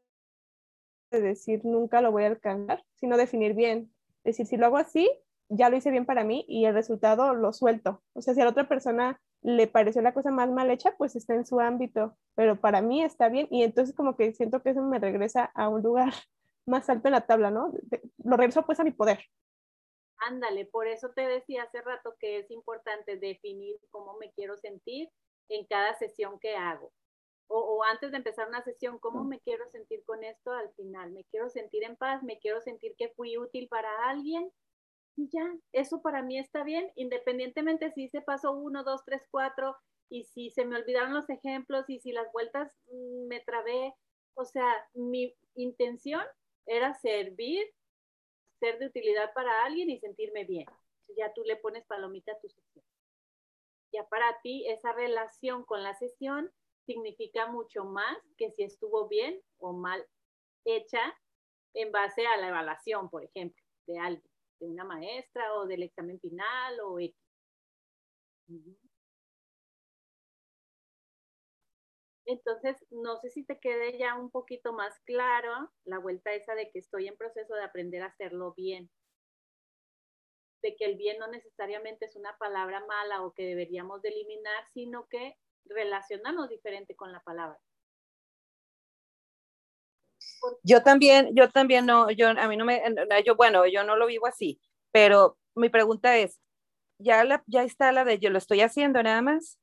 [1.11, 3.93] decir nunca lo voy a alcanzar, sino definir bien.
[4.25, 5.09] Decir, si lo hago así,
[5.49, 8.03] ya lo hice bien para mí y el resultado lo suelto.
[8.15, 11.15] O sea, si a la otra persona le pareció la cosa más mal hecha, pues
[11.15, 14.71] está en su ámbito, pero para mí está bien y entonces como que siento que
[14.71, 16.13] eso me regresa a un lugar
[16.67, 17.73] más alto en la tabla, ¿no?
[18.25, 19.25] Lo regreso pues a mi poder.
[20.19, 25.11] Ándale, por eso te decía hace rato que es importante definir cómo me quiero sentir
[25.49, 26.93] en cada sesión que hago.
[27.47, 31.13] O, o, antes de empezar una sesión, ¿cómo me quiero sentir con esto al final?
[31.13, 32.23] ¿Me quiero sentir en paz?
[32.23, 34.51] ¿Me quiero sentir que fui útil para alguien?
[35.17, 39.77] Y ya, eso para mí está bien, independientemente si se pasó uno, dos, tres, cuatro,
[40.09, 43.95] y si se me olvidaron los ejemplos, y si las vueltas mm, me trabé.
[44.35, 46.23] O sea, mi intención
[46.67, 47.67] era servir,
[48.61, 50.67] ser de utilidad para alguien y sentirme bien.
[51.17, 52.85] Ya tú le pones palomita a tu sesión.
[53.93, 56.51] Ya para ti esa relación con la sesión
[56.87, 60.05] significa mucho más que si estuvo bien o mal
[60.65, 61.15] hecha
[61.75, 66.19] en base a la evaluación, por ejemplo, de alguien, de una maestra o del examen
[66.21, 67.17] final o X.
[72.27, 76.71] Entonces, no sé si te quede ya un poquito más claro la vuelta esa de
[76.71, 78.91] que estoy en proceso de aprender a hacerlo bien.
[80.63, 84.65] De que el bien no necesariamente es una palabra mala o que deberíamos de eliminar,
[84.73, 87.61] sino que relacionamos diferente con la palabra.
[90.63, 92.83] Yo también, yo también no, yo a mí no me,
[93.25, 94.61] yo bueno, yo no lo vivo así,
[94.93, 96.41] pero mi pregunta es,
[96.99, 99.59] ya ya está la de yo lo estoy haciendo nada más.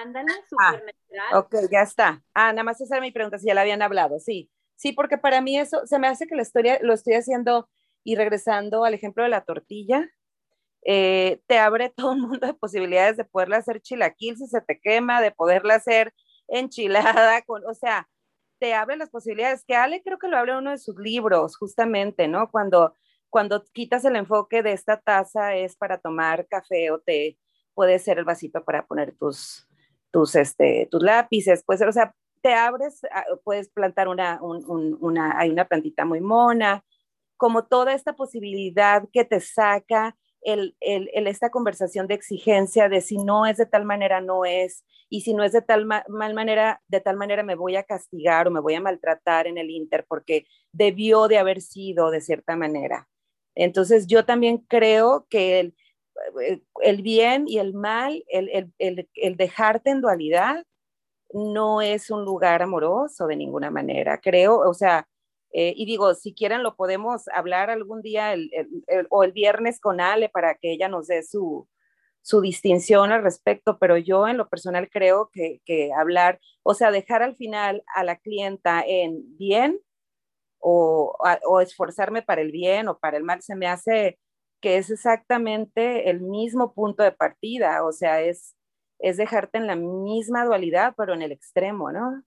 [0.00, 0.94] Ándale, súper
[1.30, 2.22] ah, Ok, ya está.
[2.34, 4.50] Ah, nada más esa era mi pregunta, si ya la habían hablado, sí.
[4.76, 7.68] Sí, porque para mí eso, se me hace que la historia lo estoy haciendo
[8.04, 10.08] y regresando al ejemplo de la tortilla,
[10.84, 14.80] eh, te abre todo un mundo de posibilidades de poderla hacer chilaquil si se te
[14.80, 16.12] quema, de poderla hacer
[16.48, 18.08] enchilada, con, o sea,
[18.58, 21.56] te abre las posibilidades, que Ale creo que lo habla en uno de sus libros,
[21.56, 22.50] justamente, ¿no?
[22.50, 22.94] Cuando,
[23.30, 27.38] cuando quitas el enfoque de esta taza es para tomar café o té,
[27.74, 29.66] puede ser el vasito para poner tus,
[30.12, 35.38] tus, este, tus lápices, puede ser, o sea, te abres, ah, puedes plantar una, una,
[35.38, 36.84] hay una plantita muy mona,
[37.36, 43.00] como toda esta posibilidad que te saca el, el, el, esta conversación de exigencia de
[43.00, 46.34] si no es de tal manera, no es, y si no es de tal mal
[46.34, 49.70] manera, de tal manera me voy a castigar o me voy a maltratar en el
[49.70, 53.08] Inter porque debió de haber sido de cierta manera.
[53.54, 55.74] Entonces yo también creo que el,
[56.82, 60.64] el bien y el mal, el, dejarte en dualidad,
[61.32, 65.08] no es un lugar amoroso de ninguna manera, creo, o sea,
[65.52, 68.34] eh, y digo, si quieren lo podemos hablar algún día
[69.10, 71.68] o el viernes con Ale para que ella nos dé su,
[72.22, 76.90] su distinción al respecto, pero yo en lo personal creo que, que, hablar, o sea,
[76.90, 79.80] dejar al final a la clienta en bien
[80.58, 84.18] o, o esforzarme para el bien o para el mal se me hace
[84.62, 88.56] que es exactamente el mismo punto de partida, o sea, es,
[89.00, 92.22] es dejarte en la misma dualidad, pero en el extremo, ¿no?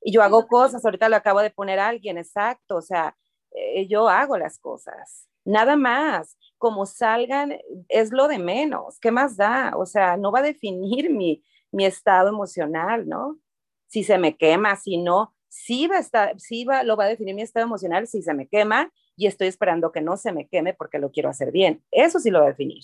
[0.00, 3.14] Y yo hago cosas, ahorita lo acabo de poner a alguien, exacto, o sea,
[3.52, 9.36] eh, yo hago las cosas, nada más, como salgan es lo de menos, ¿qué más
[9.36, 9.74] da?
[9.76, 13.38] O sea, no va a definir mi, mi estado emocional, ¿no?
[13.86, 17.08] Si se me quema, si no, sí va a estar, sí va, lo va a
[17.08, 20.48] definir mi estado emocional si se me quema y estoy esperando que no se me
[20.48, 21.84] queme porque lo quiero hacer bien.
[21.90, 22.82] Eso sí lo va a definir.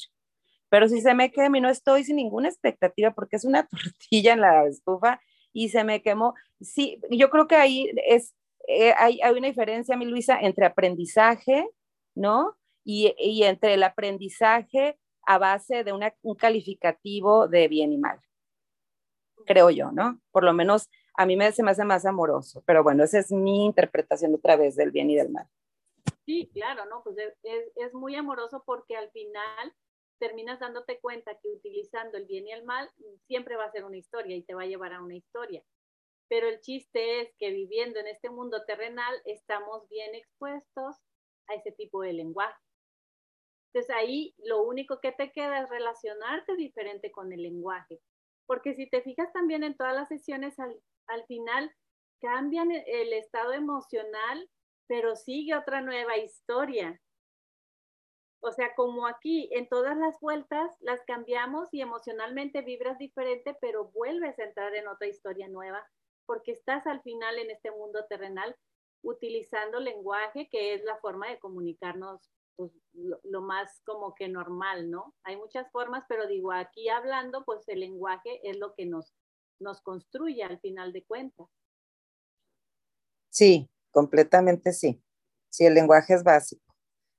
[0.69, 3.67] Pero si se me quema y no estoy sin ninguna expectativa porque es una
[4.11, 5.19] tortilla en la estufa
[5.55, 8.35] y se me quemó, sí, yo creo que ahí es,
[8.69, 11.71] eh, hay, hay, una diferencia, mi Luisa, entre aprendizaje,
[12.15, 12.59] ¿no?
[12.85, 18.21] Y, y entre el aprendizaje a base de un calificativo de bien y mal,
[19.47, 20.21] creo yo, ¿no?
[20.33, 23.33] Por lo menos a mí me, se me hace más amoroso, pero bueno, esa es
[23.33, 25.49] mi interpretación otra vez del bien y del mal.
[26.27, 27.05] Sí, claro, ¿no?
[27.05, 29.73] Pues es, es, muy amoroso porque al final
[30.19, 32.91] terminas dándote cuenta que utilizando el bien y el mal
[33.29, 35.63] siempre va a ser una historia y te va a llevar a una historia.
[36.29, 40.97] Pero el chiste es que viviendo en este mundo terrenal estamos bien expuestos
[41.47, 42.59] a ese tipo de lenguaje.
[43.73, 48.01] Entonces ahí lo único que te queda es relacionarte diferente con el lenguaje.
[48.47, 51.73] Porque si te fijas también en todas las sesiones, al, al final
[52.21, 54.51] cambian el estado emocional
[54.87, 57.01] pero sigue otra nueva historia.
[58.41, 63.91] O sea, como aquí, en todas las vueltas las cambiamos y emocionalmente vibras diferente, pero
[63.91, 65.85] vuelves a entrar en otra historia nueva,
[66.27, 68.57] porque estás al final en este mundo terrenal
[69.03, 75.15] utilizando lenguaje, que es la forma de comunicarnos pues, lo, más como que normal, ¿no?
[75.25, 79.13] Hay muchas formas, pero digo, aquí hablando, pues el lenguaje es lo que nos,
[79.61, 81.49] nos construye al final de cuentas.
[83.29, 85.03] Sí, completamente sí.
[85.49, 86.63] Sí, el lenguaje es básico.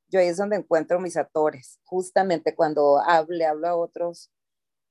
[0.09, 4.29] Yo ahí es donde encuentro mis actores, justamente cuando hable, hablo a otros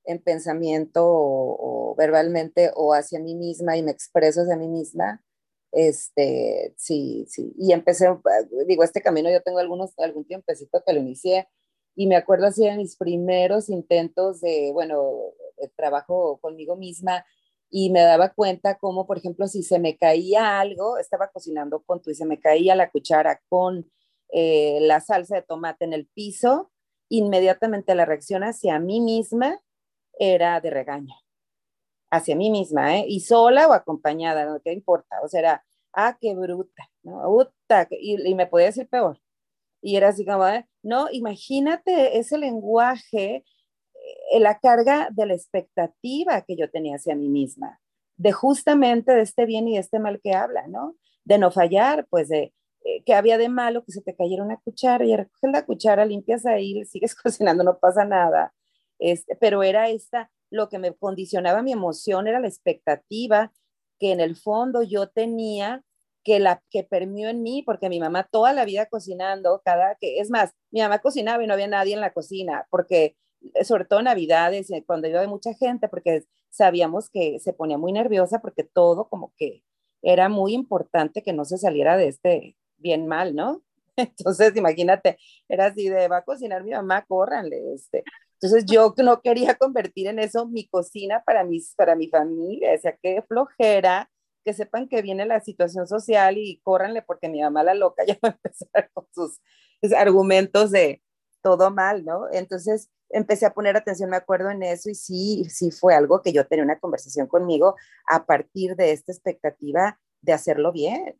[0.05, 5.23] en pensamiento o, verbalmente o hacia mí misma y me expreso hacia mí misma,
[5.71, 7.53] Este, sí, sí.
[7.57, 8.07] Y empecé,
[8.67, 11.47] digo, este camino yo tengo algunos, algún tiempecito que lo inicié
[11.95, 15.33] y me acuerdo así de mis primeros intentos de, bueno,
[15.77, 17.25] trabajo conmigo misma
[17.69, 22.01] y me daba cuenta como, por ejemplo, si se me caía algo, estaba cocinando con
[22.01, 23.89] tu y se me caía la cuchara con
[24.29, 26.71] eh, la salsa de tomate en el piso,
[27.09, 29.61] inmediatamente la reacción hacia mí misma
[30.19, 31.15] era de regaño
[32.09, 33.05] hacia mí misma, ¿eh?
[33.07, 37.29] Y sola o acompañada, no qué importa, o sea, era, ah, qué bruta, ¿no?
[37.31, 39.19] Bruta, y, me podía decir peor.
[39.81, 40.67] Y era así como, ¿eh?
[40.83, 43.43] no, imagínate ese lenguaje,
[44.39, 47.79] la carga de la expectativa que yo tenía hacia mí misma,
[48.17, 50.95] de justamente de este bien y de este mal que habla, ¿no?
[51.23, 52.53] De no fallar, pues de
[52.87, 56.05] eh, que había de malo que se te cayera una cuchara y recoges la cuchara,
[56.05, 58.53] limpias ahí, sigues cocinando, no pasa nada.
[58.99, 63.51] Este, pero era esta, lo que me condicionaba mi emoción era la expectativa
[63.99, 65.83] que en el fondo yo tenía
[66.23, 70.19] que la que permió en mí, porque mi mamá toda la vida cocinando, cada que
[70.19, 73.15] es más, mi mamá cocinaba y no había nadie en la cocina, porque eh,
[73.63, 77.91] sobre todo Navidades, eh, cuando iba de mucha gente, porque sabíamos que se ponía muy
[77.91, 79.63] nerviosa porque todo como que
[80.01, 83.61] era muy importante que no se saliera de este bien mal, ¿no?
[83.97, 85.17] Entonces, imagínate,
[85.49, 88.03] era así de, va a cocinar mi mamá, córranle, este,
[88.39, 92.77] entonces yo no quería convertir en eso mi cocina para, mis, para mi familia, o
[92.79, 94.11] sea, qué flojera,
[94.45, 98.17] que sepan que viene la situación social y córranle porque mi mamá la loca ya
[98.23, 99.41] va a empezar con sus,
[99.95, 101.01] argumentos de
[101.41, 102.31] todo mal, ¿no?
[102.31, 106.33] Entonces empecé a poner atención, me acuerdo en eso y sí, sí fue algo que
[106.33, 107.75] yo tenía una conversación conmigo
[108.07, 111.19] a partir de esta expectativa de hacerlo bien.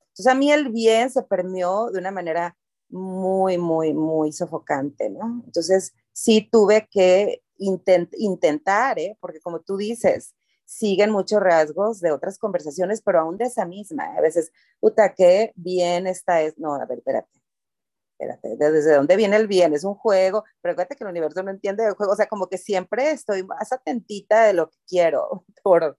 [0.00, 2.56] Entonces a mí el bien se permeó de una manera
[2.92, 5.42] muy, muy, muy sofocante, ¿no?
[5.46, 9.16] Entonces, sí tuve que intentar, ¿eh?
[9.20, 14.14] porque como tú dices, siguen muchos rasgos de otras conversaciones, pero aún de esa misma.
[14.14, 14.18] ¿eh?
[14.18, 16.58] A veces, puta, qué bien está es.
[16.58, 17.41] No, a ver, espérate.
[18.22, 19.74] Espérate, ¿desde dónde viene el bien?
[19.74, 22.48] Es un juego, pero fíjate que el universo no entiende el juego, o sea, como
[22.48, 25.98] que siempre estoy más atentita de lo que quiero, por,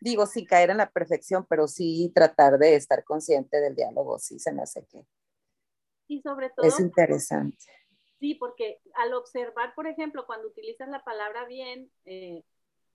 [0.00, 4.38] digo, sin caer en la perfección, pero sí tratar de estar consciente del diálogo, sí
[4.38, 5.04] se me hace que
[6.06, 6.66] y sobre todo...
[6.66, 7.56] Es interesante.
[8.20, 12.42] Sí, porque al observar, por ejemplo, cuando utilizas la palabra bien, eh,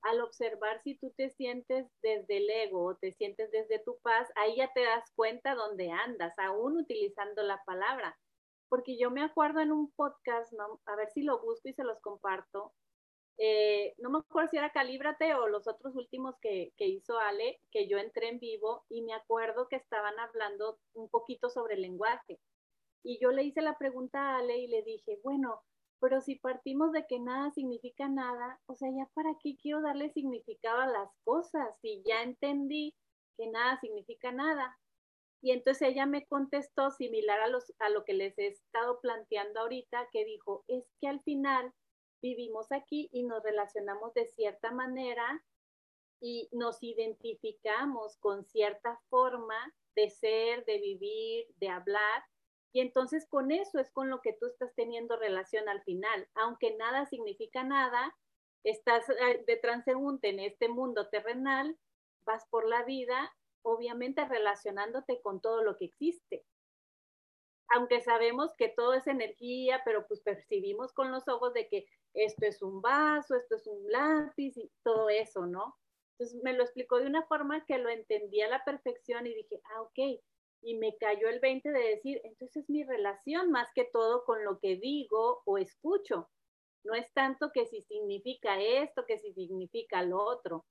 [0.02, 4.28] al observar si tú te sientes desde el ego o te sientes desde tu paz,
[4.36, 8.18] ahí ya te das cuenta dónde andas, aún utilizando la palabra.
[8.70, 10.54] Porque yo me acuerdo en un podcast,
[10.86, 12.74] a ver si lo busco y se los comparto,
[13.42, 17.62] eh, no me acuerdo si era Calíbrate o los otros últimos que, que, hizo Ale,
[17.72, 21.82] que yo entré en vivo y me acuerdo que estaban hablando un poquito sobre el
[21.82, 22.40] lenguaje.
[23.02, 25.62] Y yo le hice la pregunta a Ale y le dije, bueno,
[26.02, 30.12] pero si partimos de que nada significa nada, o sea, ya para qué quiero darle
[30.12, 32.96] significado a las cosas si ya entendí
[33.38, 34.78] que nada significa nada.
[35.41, 39.62] Y entonces ella me contestó similar a, los, a lo que les he estado planteando
[39.62, 41.73] ahorita, que dijo, es que al final
[42.21, 45.43] vivimos aquí y nos relacionamos de cierta manera
[46.19, 52.23] y nos identificamos con cierta forma de ser, de vivir, de hablar,
[52.71, 56.28] y entonces con eso es con lo que tú estás teniendo relación al final.
[56.36, 58.15] Aunque nada significa nada,
[58.63, 61.78] estás eh, de transeúnte en este mundo terrenal,
[62.25, 66.45] vas por la vida, obviamente relacionándote con todo lo que existe.
[67.69, 72.45] Aunque sabemos que todo es energía, pero pues percibimos con los ojos de que esto
[72.45, 75.78] es un vaso, esto es un lápiz y todo eso, ¿no?
[76.17, 79.62] Entonces me lo explicó de una forma que lo entendí a la perfección y dije,
[79.72, 80.19] ah, ok,
[80.62, 84.60] y me cayó el 20 de decir, entonces mi relación más que todo con lo
[84.60, 86.30] que digo o escucho.
[86.84, 90.65] No es tanto que si significa esto, que si significa lo otro.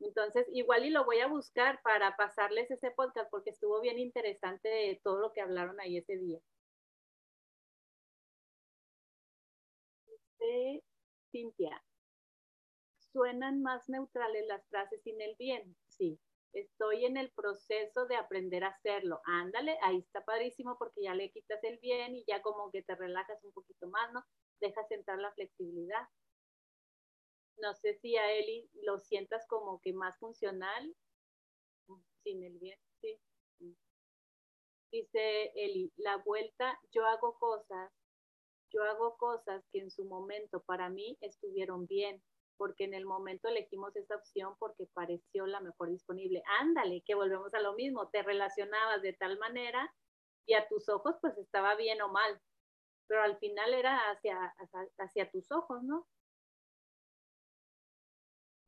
[0.00, 5.00] Entonces, igual y lo voy a buscar para pasarles ese podcast porque estuvo bien interesante
[5.04, 6.40] todo lo que hablaron ahí ese día.
[10.08, 10.82] Este,
[11.30, 11.82] Cintia,
[13.12, 15.76] ¿suenan más neutrales las frases sin el bien?
[15.88, 16.20] Sí,
[16.52, 19.20] estoy en el proceso de aprender a hacerlo.
[19.24, 22.94] Ándale, ahí está padrísimo porque ya le quitas el bien y ya como que te
[22.94, 24.24] relajas un poquito más, ¿no?
[24.60, 26.06] Dejas entrar la flexibilidad.
[27.58, 30.94] No sé si a Eli lo sientas como que más funcional
[32.22, 33.20] sin el bien, sí.
[34.90, 37.92] Dice Eli, la vuelta, yo hago cosas,
[38.72, 42.22] yo hago cosas que en su momento para mí estuvieron bien,
[42.56, 46.42] porque en el momento elegimos esa opción porque pareció la mejor disponible.
[46.60, 49.94] Ándale, que volvemos a lo mismo, te relacionabas de tal manera
[50.46, 52.40] y a tus ojos pues estaba bien o mal,
[53.06, 54.54] pero al final era hacia,
[54.98, 56.06] hacia, tus ojos, ¿no?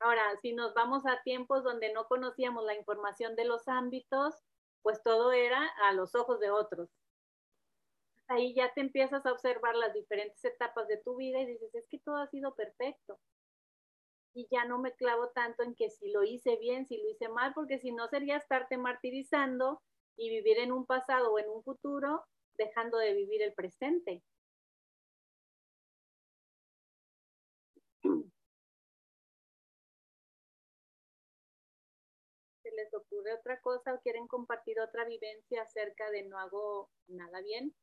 [0.00, 4.34] Ahora, si nos vamos a tiempos donde no conocíamos la información de los ámbitos,
[4.82, 6.88] pues todo era a los ojos de otros.
[8.28, 11.88] Ahí ya te empiezas a observar las diferentes etapas de tu vida y dices, es
[11.88, 13.18] que todo ha sido perfecto.
[14.34, 17.28] Y ya no me clavo tanto en que si lo hice bien, si lo hice
[17.28, 19.82] mal, porque si no sería estarte martirizando
[20.16, 22.24] y vivir en un pasado o en un futuro,
[22.56, 24.22] dejando de vivir el presente.
[32.78, 37.74] Les ocurre otra cosa o quieren compartir otra vivencia acerca de no hago nada bien.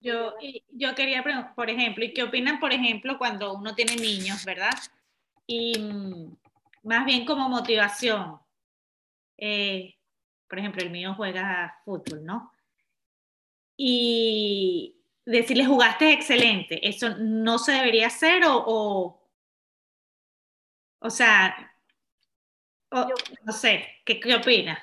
[0.00, 0.34] Yo,
[0.68, 4.74] yo quería preguntar, por ejemplo, ¿y qué opinan, por ejemplo, cuando uno tiene niños, verdad?
[5.46, 6.36] Y mm,
[6.84, 8.38] más bien como motivación.
[9.36, 9.94] Eh,
[10.48, 12.52] por ejemplo, el mío juega fútbol, ¿no?
[13.76, 19.25] Y decirle, jugaste excelente, ¿eso no se debería hacer o, o
[21.10, 21.72] sea,
[22.90, 24.78] no sé, ¿qué, ¿qué opinas?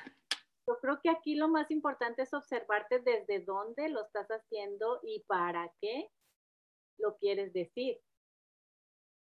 [0.66, 5.22] Yo creo que aquí lo más importante es observarte desde dónde lo estás haciendo y
[5.26, 6.08] para qué
[6.98, 8.00] lo quieres decir.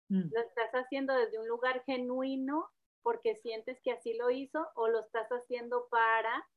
[0.09, 0.33] Mm.
[0.33, 2.71] ¿Lo estás haciendo desde un lugar genuino
[3.03, 6.47] porque sientes que así lo hizo o lo estás haciendo para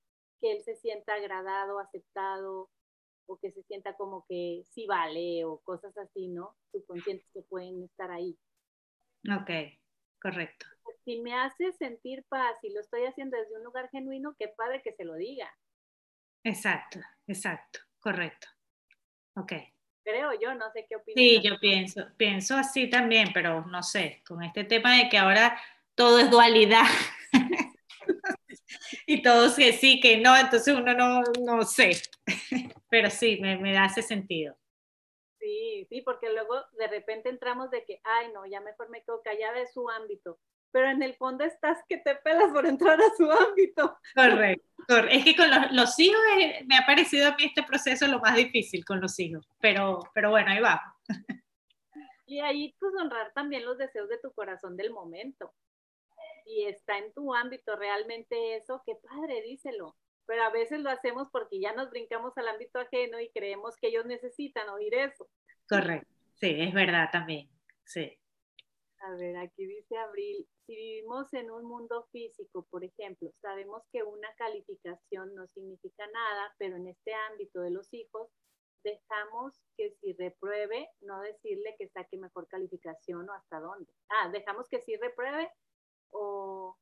[0.41, 2.71] que él se sienta agradado, aceptado
[3.27, 6.57] o que se sienta como que sí vale o cosas así, ¿no?
[6.73, 8.37] Subconscientes que pueden estar ahí.
[9.41, 9.51] Ok.
[10.23, 10.67] Correcto.
[11.05, 14.81] Si me hace sentir paz y lo estoy haciendo desde un lugar genuino, qué padre
[14.81, 15.53] que se lo diga.
[16.45, 18.47] Exacto, exacto, correcto.
[19.35, 19.53] Ok.
[20.05, 21.17] Creo yo, no sé qué opinas.
[21.17, 25.61] Sí, yo pienso, pienso así también, pero no sé, con este tema de que ahora
[25.97, 26.87] todo es dualidad
[29.07, 32.01] y todos que sí, que no, entonces uno no, no sé,
[32.89, 34.57] pero sí, me, me hace sentido.
[35.43, 39.23] Sí, sí, porque luego de repente entramos de que, ay, no, ya mejor me quedo
[39.23, 40.39] callada de su ámbito,
[40.71, 43.99] pero en el fondo estás que te pelas por entrar a su ámbito.
[44.15, 48.21] Correcto, es que con los, hijos eh, me ha parecido a mí este proceso lo
[48.21, 50.81] más difícil con los hijos, pero, pero bueno, ahí va.
[52.25, 55.53] Y ahí pues honrar también los deseos de tu corazón del momento.
[56.47, 59.97] Y está en tu ámbito realmente eso, qué padre, díselo
[60.27, 63.89] pero a veces lo hacemos porque ya nos brincamos al ámbito ajeno y creemos que
[63.89, 65.29] ellos necesitan oír eso.
[65.69, 67.49] Correcto, sí, es verdad también,
[67.85, 68.19] sí.
[69.01, 74.05] A ver, aquí dice Abril, si vivimos en un mundo físico, por ejemplo, sabemos que
[74.05, 78.29] una calificación no significa nada, pero en este ámbito de los hijos,
[78.85, 83.93] dejamos que si repruebe, no decirle que saque mejor calificación o hasta dónde.
[84.09, 85.51] Ah, dejamos que si repruebe
[86.11, 86.77] o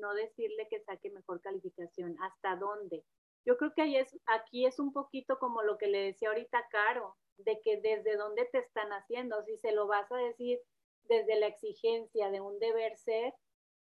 [0.00, 3.04] no decirle que saque mejor calificación, hasta dónde.
[3.46, 6.66] Yo creo que ahí es, aquí es un poquito como lo que le decía ahorita
[6.70, 10.60] Caro, de que desde dónde te están haciendo, si se lo vas a decir
[11.02, 13.34] desde la exigencia de un deber ser,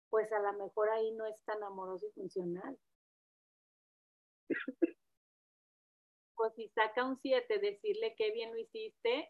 [0.09, 2.77] pues a lo mejor ahí no es tan amoroso y funcional.
[6.35, 9.29] Pues si saca un 7, decirle qué bien lo hiciste.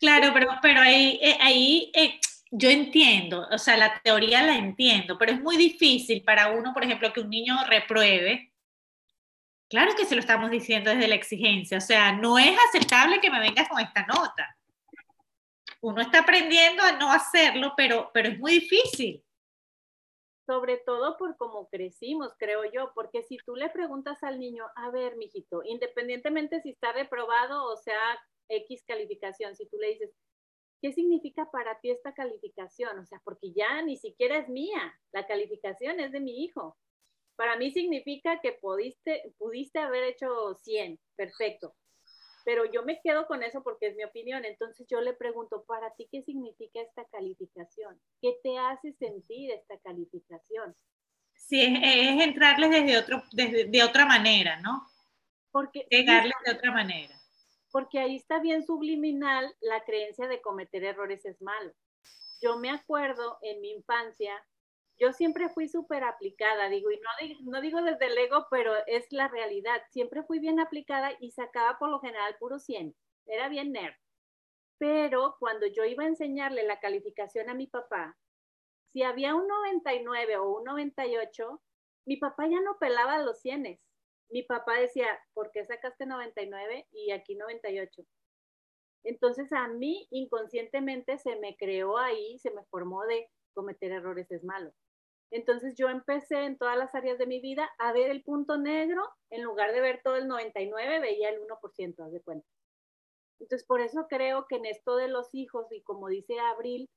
[0.00, 2.18] Claro, pero, pero ahí, eh, ahí eh,
[2.56, 6.84] yo entiendo, o sea, la teoría la entiendo, pero es muy difícil para uno, por
[6.84, 8.52] ejemplo, que un niño repruebe.
[9.68, 13.30] Claro que se lo estamos diciendo desde la exigencia, o sea, no es aceptable que
[13.30, 14.56] me vengas con esta nota.
[15.80, 19.24] Uno está aprendiendo a no hacerlo, pero, pero es muy difícil.
[20.46, 24.90] Sobre todo por cómo crecimos, creo yo, porque si tú le preguntas al niño, a
[24.90, 27.98] ver, mijito, independientemente si está reprobado o sea
[28.48, 30.10] X calificación, si tú le dices,
[30.84, 32.98] ¿qué significa para ti esta calificación?
[32.98, 36.76] O sea, porque ya ni siquiera es mía, la calificación es de mi hijo.
[37.36, 41.74] Para mí significa que pudiste, pudiste haber hecho 100, perfecto.
[42.44, 44.44] Pero yo me quedo con eso porque es mi opinión.
[44.44, 47.98] Entonces yo le pregunto, ¿para ti qué significa esta calificación?
[48.20, 50.76] ¿Qué te hace sentir esta calificación?
[51.32, 54.86] Sí, es, entrarles desde, otro, desde de otra manera, ¿no?
[55.50, 57.23] Porque, Llegarles de otra manera
[57.74, 61.72] porque ahí está bien subliminal la creencia de cometer errores es malo.
[62.40, 64.32] Yo me acuerdo en mi infancia,
[64.96, 67.00] yo siempre fui súper aplicada, digo, y
[67.42, 69.82] no, digo desde el ego, pero es la realidad.
[69.90, 72.94] Siempre fui bien aplicada y sacaba por lo general puro 100.
[73.26, 73.96] Era bien nerd.
[74.78, 78.16] Pero cuando yo iba a enseñarle la calificación a mi papá,
[78.92, 81.60] si había un 99 o un 98,
[82.06, 83.80] mi papá ya no pelaba los 100
[84.30, 88.02] mi papá decía, ¿por qué sacaste 99 y aquí 98?
[89.04, 94.42] Entonces a mí inconscientemente se me creó ahí, se me formó de cometer errores es
[94.44, 94.72] malo.
[95.30, 99.02] Entonces yo empecé en todas las áreas de mi vida a ver el punto negro,
[99.30, 102.46] en lugar de ver todo el 99, veía el 1%, haz de cuenta.
[103.40, 106.88] Entonces, por eso creo que en esto de los hijos, y como dice Abril,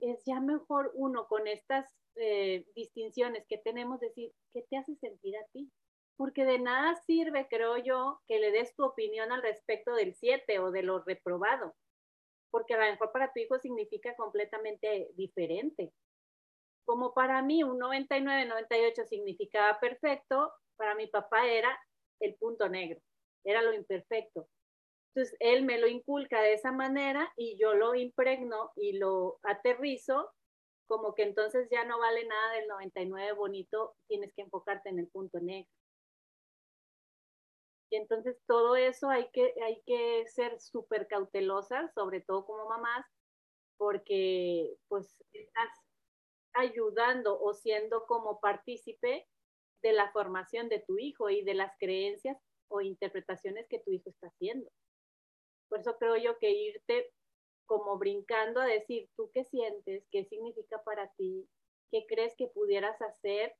[0.00, 5.36] es ya mejor uno con estas eh, distinciones que tenemos, decir, ¿qué te hace sentir
[5.36, 5.70] a ti?
[6.18, 10.58] Porque de nada sirve, creo yo, que le des tu opinión al respecto del 7
[10.58, 11.74] o de lo reprobado,
[12.50, 15.94] porque a lo mejor para tu hijo significa completamente diferente.
[16.84, 21.78] Como para mí un 99, 98 significaba perfecto, para mi papá era
[22.20, 23.00] el punto negro,
[23.44, 24.48] era lo imperfecto.
[25.14, 30.32] Entonces, él me lo inculca de esa manera y yo lo impregno y lo aterrizo
[30.88, 35.06] como que entonces ya no vale nada del 99 bonito, tienes que enfocarte en el
[35.08, 35.68] punto negro.
[37.90, 43.06] Y entonces todo eso hay que, hay que ser súper cautelosas, sobre todo como mamás,
[43.78, 45.68] porque pues estás
[46.54, 49.26] ayudando o siendo como partícipe
[49.82, 52.36] de la formación de tu hijo y de las creencias
[52.68, 54.70] o interpretaciones que tu hijo está haciendo.
[55.68, 57.12] Por eso creo yo que irte
[57.66, 60.04] como brincando a decir, ¿tú qué sientes?
[60.10, 61.48] ¿Qué significa para ti?
[61.90, 63.54] ¿Qué crees que pudieras hacer?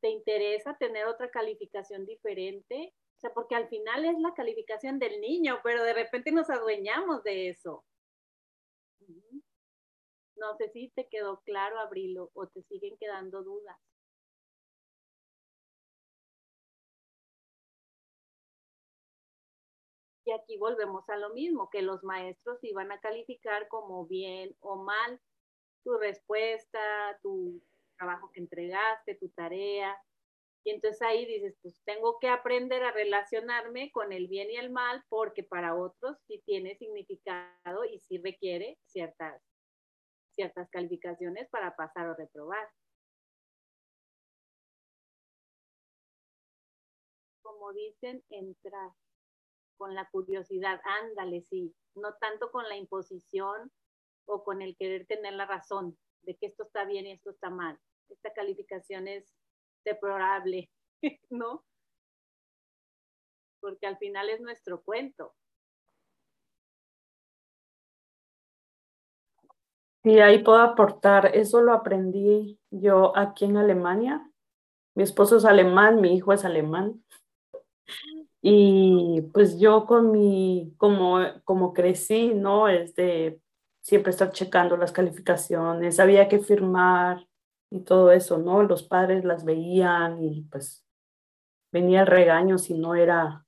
[0.00, 2.94] ¿Te interesa tener otra calificación diferente?
[3.22, 7.50] Sea, porque al final es la calificación del niño, pero de repente nos adueñamos de
[7.50, 7.84] eso.
[10.34, 13.78] No sé si te quedó claro, Abrilo, o te siguen quedando dudas.
[20.24, 24.82] Y aquí volvemos a lo mismo, que los maestros iban a calificar como bien o
[24.82, 25.20] mal
[25.84, 26.80] tu respuesta,
[27.22, 27.62] tu
[27.96, 29.96] trabajo que entregaste, tu tarea.
[30.64, 34.70] Y entonces ahí dices, pues tengo que aprender a relacionarme con el bien y el
[34.70, 39.42] mal porque para otros sí tiene significado y sí requiere ciertas,
[40.30, 42.68] ciertas calificaciones para pasar o reprobar.
[47.42, 48.92] Como dicen, entrar
[49.76, 53.72] con la curiosidad, ándale, sí, no tanto con la imposición
[54.26, 57.50] o con el querer tener la razón de que esto está bien y esto está
[57.50, 57.80] mal.
[58.08, 59.34] Esta calificación es
[59.84, 60.70] deplorable,
[61.30, 61.64] ¿no?
[63.60, 65.34] Porque al final es nuestro cuento.
[70.02, 71.30] Sí, ahí puedo aportar.
[71.34, 74.28] Eso lo aprendí yo aquí en Alemania.
[74.94, 77.04] Mi esposo es alemán, mi hijo es alemán.
[78.40, 82.68] Y pues yo con mi, como, como crecí, ¿no?
[82.68, 83.40] Es de
[83.82, 87.26] siempre estar checando las calificaciones, había que firmar
[87.72, 88.62] y todo eso, ¿no?
[88.62, 90.84] Los padres las veían y pues
[91.72, 93.46] venía el regaño si no era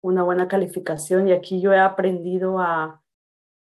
[0.00, 3.02] una buena calificación y aquí yo he aprendido a,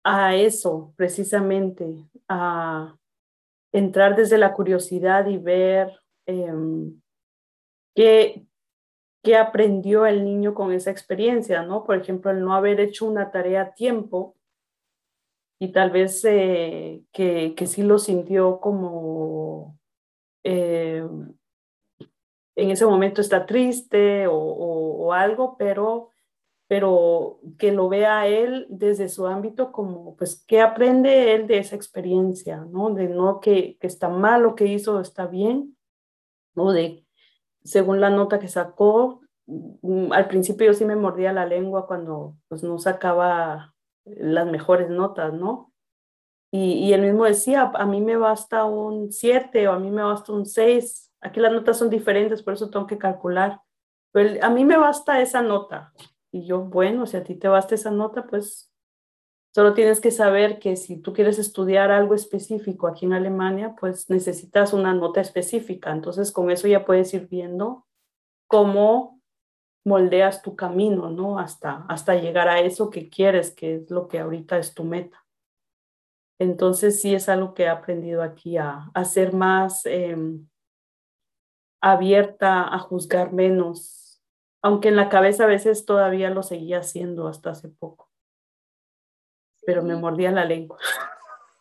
[0.03, 2.97] a eso precisamente, a
[3.71, 7.01] entrar desde la curiosidad y ver em,
[7.95, 8.45] qué,
[9.23, 11.85] qué aprendió el niño con esa experiencia, ¿no?
[11.85, 14.35] Por ejemplo, el no haber hecho una tarea a tiempo
[15.57, 19.79] y tal vez eh, que, que, sí lo sintió como
[20.45, 21.03] eh,
[22.55, 26.09] en ese momento está triste o, algo, pero,
[26.67, 31.75] pero que lo vea él desde su ámbito como, pues, ¿qué aprende él de esa
[31.75, 32.91] experiencia, ¿no?
[32.91, 35.75] De no que, que está mal lo que hizo, está bien,
[36.55, 36.71] ¿no?
[36.71, 37.05] De
[37.63, 42.35] según la nota que sacó, mm, al principio yo sí me mordía la lengua cuando
[42.47, 43.73] pues, no sacaba
[44.05, 45.73] las mejores notas, ¿no?
[46.51, 50.03] Y, y él mismo decía, a mí me basta un 7 o a mí me
[50.03, 51.11] basta un 6.
[51.21, 53.61] Aquí las notas son diferentes, por eso tengo que calcular.
[54.11, 55.93] Pero a mí me basta esa nota.
[56.31, 58.71] Y yo, bueno, si a ti te basta esa nota, pues
[59.55, 64.09] Solo tienes que saber que si tú quieres estudiar algo específico aquí en Alemania, pues
[64.09, 65.93] necesitas una nota específica.
[65.93, 67.87] Entonces, con eso ya puedes ir viendo
[68.47, 69.21] cómo
[69.85, 71.39] moldeas tu camino, ¿no?
[71.39, 75.24] Hasta, hasta llegar a eso que quieres, que es lo que ahorita es tu meta.
[76.39, 80.47] Entonces, sí es algo que he aprendido aquí a, a ser más em,
[81.81, 84.21] abierta, a juzgar menos,
[84.61, 88.09] aunque en la cabeza a veces todavía lo seguía haciendo hasta hace poco
[89.65, 90.77] pero me mordía la lengua.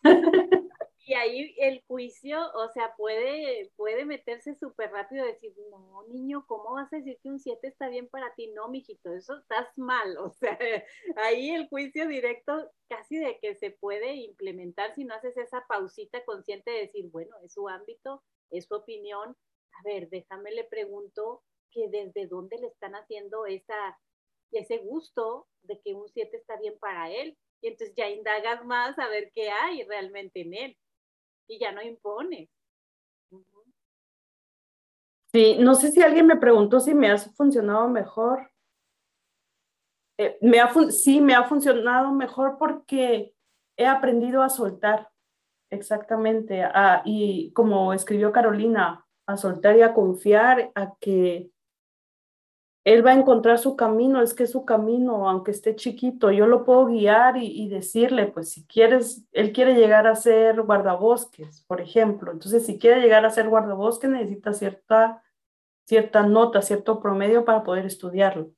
[1.07, 6.43] Y ahí el juicio, o sea, puede, puede meterse súper rápido y decir, no, niño,
[6.47, 8.47] ¿cómo vas a decir que un 7 está bien para ti?
[8.47, 10.17] No, mijito, eso estás mal.
[10.17, 10.57] O sea,
[11.17, 16.25] ahí el juicio directo casi de que se puede implementar si no haces esa pausita
[16.25, 19.37] consciente de decir, bueno, es su ámbito, es su opinión.
[19.73, 23.99] A ver, déjame le pregunto que desde dónde le están haciendo esa,
[24.51, 28.97] ese gusto de que un 7 está bien para él y entonces ya indagas más
[28.97, 30.77] a ver qué hay realmente en él
[31.47, 32.49] y ya no impones.
[35.33, 38.49] Sí, no sé si alguien me preguntó si me ha funcionado mejor
[40.17, 43.33] eh, me ha, sí, me ha funcionado mejor porque
[43.77, 45.09] he aprendido a soltar,
[45.69, 46.63] exactamente,
[47.03, 51.49] y como escribió Carolina, a soltar y a confiar a que
[52.85, 56.63] él va a encontrar su camino, es que su camino, aunque esté chiquito, yo lo
[56.63, 62.31] puedo guiar y, decirle, pues si quieres, él quiere llegar a ser guardabosques, por ejemplo,
[62.31, 65.23] entonces si quiere llegar a ser guardabosques necesita cierta,
[65.87, 68.51] cierta nota, cierto promedio para poder estudiarlo.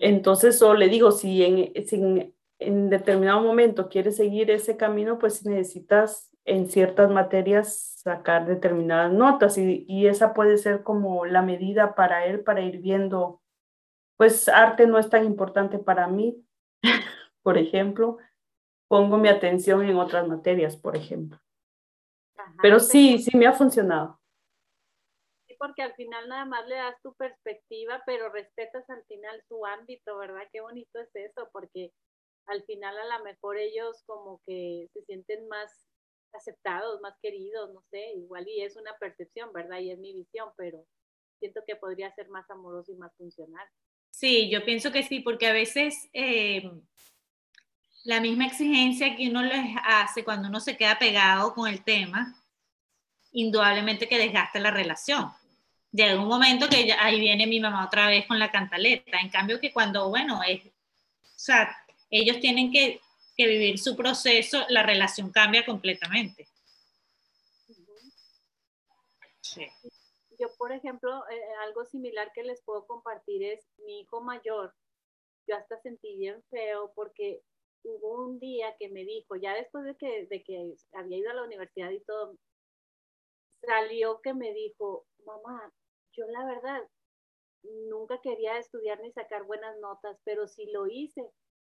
[0.00, 6.30] Entonces, o le digo, si en, en determinado momento quieres seguir ese camino, pues necesitas
[6.46, 12.24] en ciertas materias sacar determinadas notas y, y, esa puede ser como la medida para
[12.24, 13.42] él para ir viendo,
[14.16, 16.42] pues arte no es tan importante para mí,
[17.42, 18.18] por ejemplo,
[18.88, 21.38] pongo mi atención en otras materias, por ejemplo.
[22.62, 24.20] Pero sí, sí me ha funcionado.
[25.48, 29.66] Sí, porque al final nada más le das tu perspectiva, pero respetas al final tu
[29.66, 30.42] ámbito, ¿verdad?
[30.52, 31.92] Qué bonito es eso, porque
[32.46, 35.85] al final a lo mejor ellos como que se sienten más
[36.36, 39.80] aceptados, más queridos, no sé, igual y es una percepción, ¿verdad?
[39.80, 40.86] Y es mi visión, pero
[41.38, 43.66] siento que podría ser más amoroso y más funcional.
[44.10, 46.70] Sí, yo pienso que sí, porque a veces eh,
[48.04, 52.34] la misma exigencia que uno les hace cuando uno se queda pegado con el tema,
[53.32, 55.30] indudablemente que desgasta la relación.
[55.92, 59.60] Llega un momento que ahí viene mi mamá otra vez con la cantaleta, en cambio
[59.60, 61.76] que cuando, bueno, es, o sea,
[62.10, 63.00] ellos tienen que
[63.36, 66.48] que vivir su proceso, la relación cambia completamente.
[69.42, 69.66] Sí.
[70.38, 74.74] Yo, por ejemplo, eh, algo similar que les puedo compartir es mi hijo mayor.
[75.46, 77.42] Yo hasta sentí bien feo porque
[77.84, 81.34] hubo un día que me dijo, ya después de que, de que había ido a
[81.34, 82.36] la universidad y todo,
[83.60, 85.72] salió que me dijo, mamá,
[86.12, 86.82] yo la verdad
[87.88, 91.22] nunca quería estudiar ni sacar buenas notas, pero si lo hice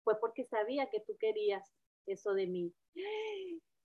[0.04, 1.64] fue porque sabía que tú querías
[2.06, 2.74] eso de mí.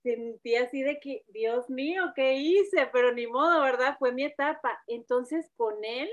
[0.03, 2.87] Sentí así de que, Dios mío, ¿qué hice?
[2.91, 3.97] Pero ni modo, ¿verdad?
[3.99, 4.81] Fue mi etapa.
[4.87, 6.09] Entonces, con él,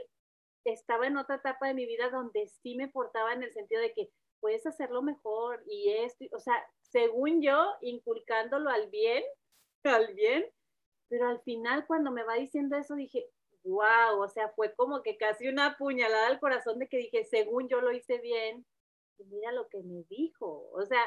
[0.64, 3.92] estaba en otra etapa de mi vida donde sí me portaba en el sentido de
[3.92, 9.22] que puedes hacerlo mejor y esto, o sea, según yo, inculcándolo al bien,
[9.84, 10.44] al bien,
[11.08, 13.26] pero al final cuando me va diciendo eso dije,
[13.64, 17.68] wow, o sea, fue como que casi una puñalada al corazón de que dije, según
[17.68, 18.64] yo lo hice bien,
[19.24, 21.02] mira lo que me dijo, o sea,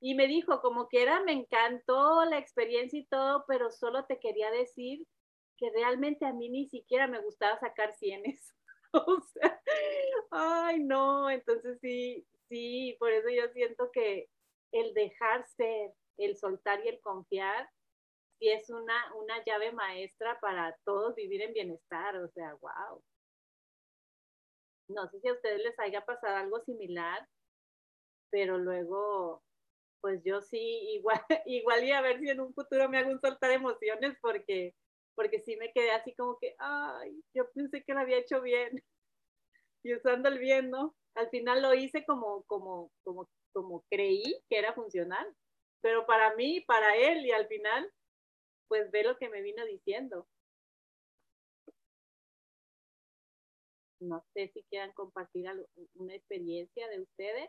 [0.00, 4.18] y me dijo como que era, me encantó la experiencia y todo, pero solo te
[4.20, 5.06] quería decir
[5.56, 8.54] que realmente a mí ni siquiera me gustaba sacar cienes.
[8.92, 9.62] o sea,
[10.30, 14.28] ay no, entonces sí, sí, por eso yo siento que
[14.72, 17.68] el dejar ser, el soltar y el confiar,
[18.38, 23.02] sí es una, una llave maestra para todos vivir en bienestar, o sea, wow.
[24.88, 27.26] No sé si a ustedes les haya pasado algo similar,
[28.34, 29.44] pero luego,
[30.00, 33.20] pues yo sí, igual, igual y a ver si en un futuro me hago un
[33.20, 34.74] soltar emociones porque,
[35.14, 38.70] porque sí me quedé así como que, ay, yo pensé que lo había hecho bien
[39.84, 40.96] y usando el bien, ¿no?
[41.14, 45.32] Al final lo hice como, como, como, como creí que era funcional,
[45.80, 47.88] pero para mí, para él y al final,
[48.66, 50.26] pues ve lo que me vino diciendo.
[54.00, 55.46] No sé si quieran compartir
[55.94, 57.48] una experiencia de ustedes.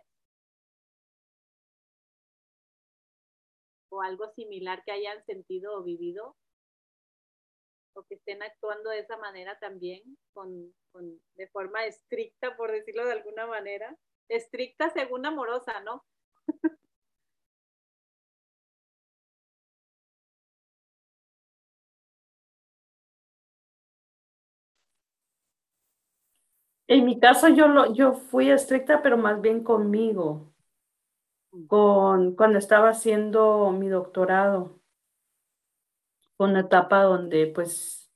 [3.95, 6.35] O algo similar que hayan sentido o vivido
[7.93, 13.05] o que estén actuando de esa manera también, con, con, de forma estricta, por decirlo
[13.05, 13.97] de alguna manera.
[14.27, 16.03] Estricta según amorosa, ¿no?
[26.87, 30.54] En mi caso yo, lo, yo fui estricta, pero más bien conmigo
[31.67, 34.79] con, cuando estaba haciendo mi doctorado,
[36.37, 38.11] una etapa donde pues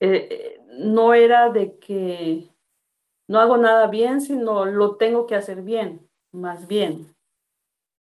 [0.00, 2.50] eh, no era de que
[3.28, 7.14] no hago nada bien, sino lo tengo que hacer bien, más bien.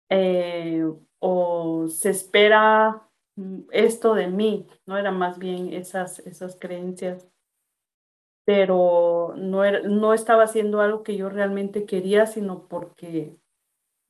[0.09, 0.83] Eh,
[1.19, 3.09] o se espera
[3.71, 7.27] esto de mí, no era más bien esas, esas creencias,
[8.45, 13.35] pero no, no estaba haciendo algo que yo realmente quería, sino porque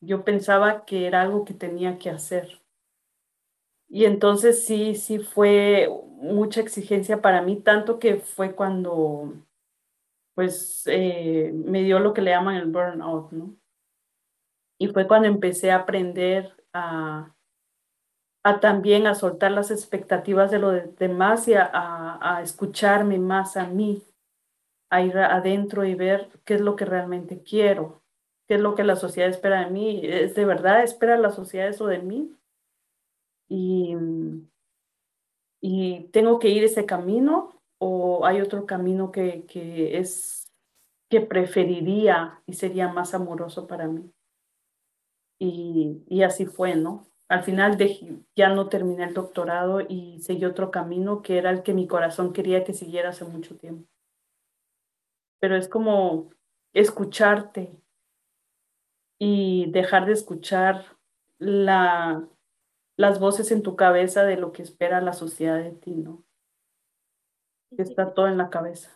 [0.05, 2.61] yo pensaba que era algo que tenía que hacer.
[3.87, 9.33] Y entonces sí, sí fue mucha exigencia para mí, tanto que fue cuando
[10.33, 13.55] pues eh, me dio lo que le llaman el burnout, ¿no?
[14.77, 17.33] Y fue cuando empecé a aprender a,
[18.43, 23.67] a también a soltar las expectativas de los demás y a, a, escucharme más a
[23.67, 24.03] mí,
[24.89, 28.04] a ir adentro y ver qué es lo que realmente quiero
[28.47, 30.01] qué es lo que la sociedad espera de mí.
[30.03, 32.31] ¿Es de verdad espera la sociedad eso de mí?
[33.47, 33.95] Y,
[35.61, 40.51] y tengo que ir ese camino o hay otro camino que, que es
[41.09, 44.11] que preferiría y sería más amoroso para mí.
[45.39, 47.07] Y, y así fue, ¿no?
[47.27, 47.77] Al final
[48.35, 52.33] ya no terminé el doctorado y seguí otro camino que era el que mi corazón
[52.33, 53.87] quería que siguiera hace mucho tiempo.
[55.39, 56.29] Pero es como
[56.73, 57.71] escucharte
[59.17, 60.97] y dejar de escuchar
[61.37, 62.27] la,
[62.97, 66.23] las voces en tu cabeza de lo que espera la sociedad de ti, ¿no?
[67.77, 68.95] está todo en la cabeza.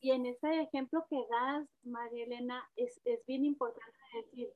[0.00, 4.48] Y en ese ejemplo que das, María Elena, es, es bien importante decir,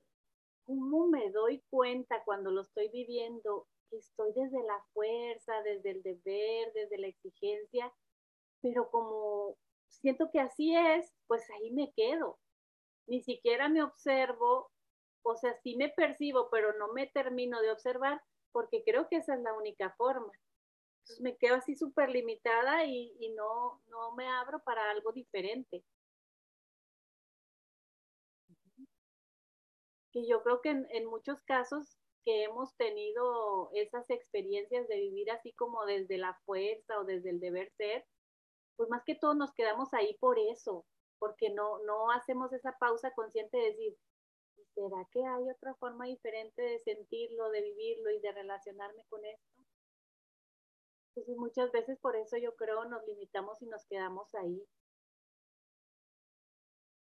[0.64, 6.02] ¿cómo me doy cuenta cuando lo estoy viviendo que estoy desde la fuerza, desde el
[6.02, 7.92] deber, desde la exigencia?
[8.60, 9.56] Pero como
[9.88, 12.38] siento que así es, pues ahí me quedo.
[13.08, 14.70] Ni siquiera me observo,
[15.22, 19.34] o sea, sí me percibo, pero no me termino de observar porque creo que esa
[19.34, 20.32] es la única forma.
[21.02, 25.84] Entonces me quedo así súper limitada y, y no, no me abro para algo diferente.
[30.12, 35.52] que yo creo que en, muchos casos que hemos tenido esas experiencias de vivir así
[35.54, 38.04] como desde la fuerza o desde el deber ser,
[38.76, 40.84] pues más que todo nos quedamos ahí por eso,
[41.18, 43.96] porque no, no hacemos esa pausa consciente de decir,
[44.74, 49.62] ¿será que hay otra forma diferente de sentirlo, de vivirlo y de relacionarme con esto?
[51.14, 54.66] Entonces muchas veces por eso yo creo nos limitamos y nos quedamos ahí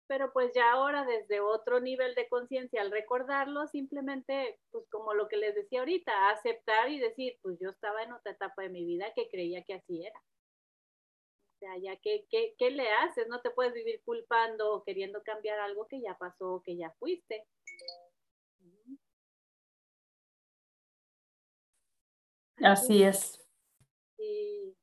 [0.09, 5.27] pero pues ya ahora desde otro nivel de conciencia, al recordarlo, simplemente, pues como lo
[5.27, 8.83] que les decía ahorita, aceptar y decir, pues yo estaba en otra etapa de mi
[8.85, 10.19] vida que creía que así era.
[11.59, 13.27] O sea, ya que, ¿qué le haces?
[13.27, 17.45] No te puedes vivir culpando o queriendo cambiar algo que ya pasó, que ya fuiste.
[22.63, 23.45] Así es.
[24.15, 24.73] Sí.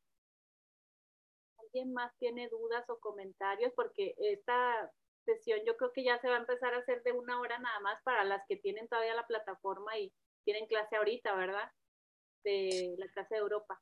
[1.56, 3.72] ¿Alguien más tiene dudas o comentarios?
[3.74, 4.92] Porque esta
[5.24, 7.80] sesión yo creo que ya se va a empezar a hacer de una hora nada
[7.80, 10.12] más para las que tienen todavía la plataforma y
[10.44, 11.72] tienen clase ahorita, ¿verdad?
[12.44, 13.80] De la clase de Europa.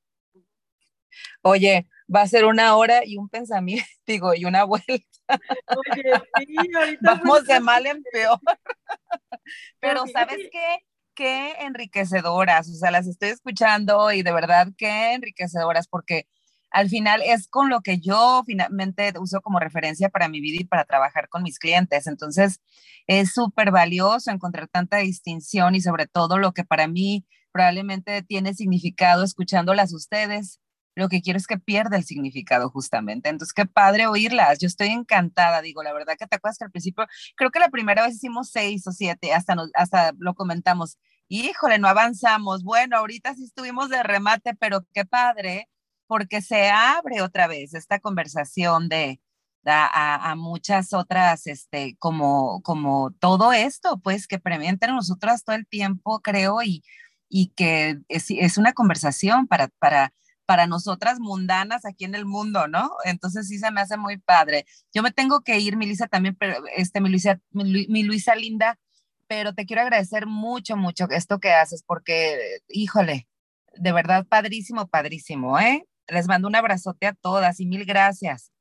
[1.43, 4.95] Oye, va a ser una hora y un pensamiento, digo, y una vuelta.
[5.29, 6.03] Oye,
[6.39, 8.39] sí, ahorita Vamos de mal en peor.
[9.81, 10.79] Pero ¿sabes qué?
[11.15, 16.27] Qué enriquecedoras, o sea, las estoy escuchando y de verdad qué enriquecedoras, porque
[16.75, 20.65] al final es con lo que yo finalmente uso como referencia para mi vida y
[20.65, 22.09] para trabajar con mis clientes.
[22.09, 22.61] Entonces,
[23.07, 28.55] es súper valioso encontrar tanta distinción y sobre todo lo que para mí probablemente tiene
[28.55, 30.61] significado escuchándolas ustedes.
[30.95, 33.28] Lo que quiero es que pierda el significado justamente.
[33.28, 34.59] Entonces, qué padre oírlas.
[34.59, 35.62] Yo estoy encantada.
[35.62, 38.51] Digo, la verdad que te acuerdas que al principio, creo que la primera vez hicimos
[38.51, 40.99] seis o siete, hasta, hasta lo comentamos.
[41.28, 42.62] Híjole, no avanzamos.
[42.64, 45.68] Bueno, ahorita sí estuvimos de remate, pero qué padre
[46.07, 49.20] porque se abre otra vez esta conversación de
[49.66, 56.20] a, muchas otras, este, como, como todo esto, pues que entre nosotras todo el tiempo,
[56.20, 56.84] creo, y,
[57.28, 60.12] y que es, es una conversación para, para,
[60.47, 62.90] para nosotras mundanas aquí en el mundo, ¿no?
[63.05, 64.66] Entonces sí se me hace muy padre.
[64.92, 68.78] Yo me tengo que ir, mi Lisa, también, pero este, mi Luisa, mi Luisa linda,
[69.26, 73.28] pero te quiero agradecer mucho, mucho esto que haces, porque, híjole,
[73.76, 75.86] de verdad, padrísimo, padrísimo, ¿eh?
[76.09, 78.53] Les mando un abrazote a todas y mil gracias.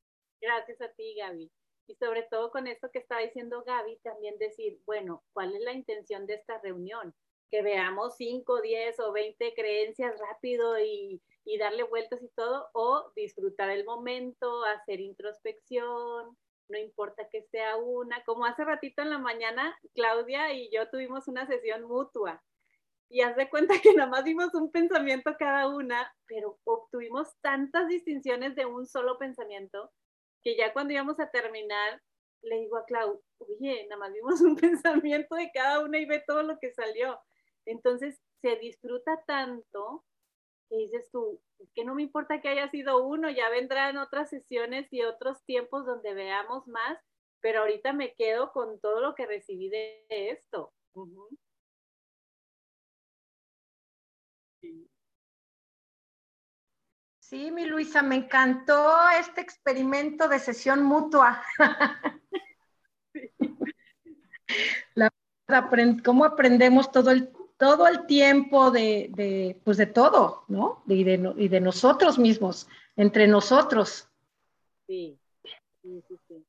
[0.42, 1.52] Gracias a ti, Gaby.
[1.88, 5.74] Y sobre todo con esto que estaba diciendo Gaby, también decir, bueno, ¿cuál es la
[5.74, 7.14] intención de esta reunión?
[7.52, 13.12] Que veamos 5, 10 o 20 creencias rápido y, y darle vueltas y todo, o
[13.16, 16.38] disfrutar el momento, hacer introspección,
[16.70, 18.24] no importa que sea una.
[18.24, 22.42] Como hace ratito en la mañana, Claudia y yo tuvimos una sesión mutua
[23.10, 27.88] y haz de cuenta que nada más dimos un pensamiento cada una, pero obtuvimos tantas
[27.88, 29.92] distinciones de un solo pensamiento
[30.42, 32.02] que ya cuando íbamos a terminar,
[32.42, 36.24] le digo a Clau, oye, nada más dimos un pensamiento de cada una y ve
[36.26, 37.20] todo lo que salió.
[37.66, 40.04] Entonces se disfruta tanto
[40.70, 44.30] que dices tú, es que no me importa que haya sido uno, ya vendrán otras
[44.30, 47.00] sesiones y otros tiempos donde veamos más,
[47.40, 50.74] pero ahorita me quedo con todo lo que recibí de esto.
[57.20, 61.44] Sí, mi Luisa, me encantó este experimento de sesión mutua.
[66.04, 67.32] cómo aprendemos todo el,
[67.64, 70.84] todo el tiempo de, pues de todo, ¿no?
[70.86, 74.10] Y de, y de nosotros mismos, entre nosotros.
[74.86, 75.18] Sí,
[75.82, 76.46] sí, sí, sí.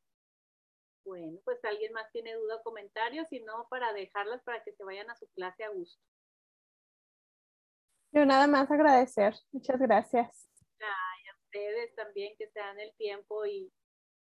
[1.04, 4.82] Bueno, pues alguien más tiene duda o comentario, si no, para dejarlas para que se
[4.82, 6.02] vayan a su clase a gusto.
[8.10, 9.36] Yo nada más agradecer.
[9.52, 10.48] Muchas gracias.
[10.80, 13.72] Ay, a ustedes también que se dan el tiempo y,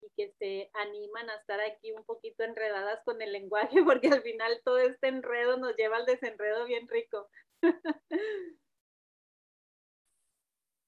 [0.03, 4.23] y que se animan a estar aquí un poquito enredadas con el lenguaje, porque al
[4.23, 7.29] final todo este enredo nos lleva al desenredo bien rico.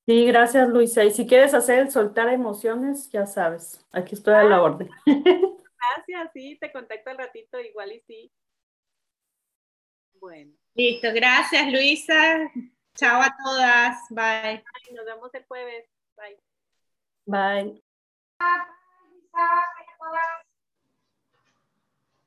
[0.07, 1.03] Sí, gracias Luisa.
[1.03, 4.91] Y si quieres hacer el soltar emociones, ya sabes, aquí estoy a la orden.
[5.97, 8.33] Gracias, sí, te contacto al ratito, igual y sí.
[10.15, 10.53] Bueno.
[10.75, 12.51] Listo, gracias Luisa.
[12.95, 13.99] Chao a todas.
[14.11, 14.65] Bye.
[14.95, 15.85] Nos vemos el jueves.
[16.17, 16.41] Bye.
[17.27, 17.85] Bye.
[19.35, 20.44] Hai.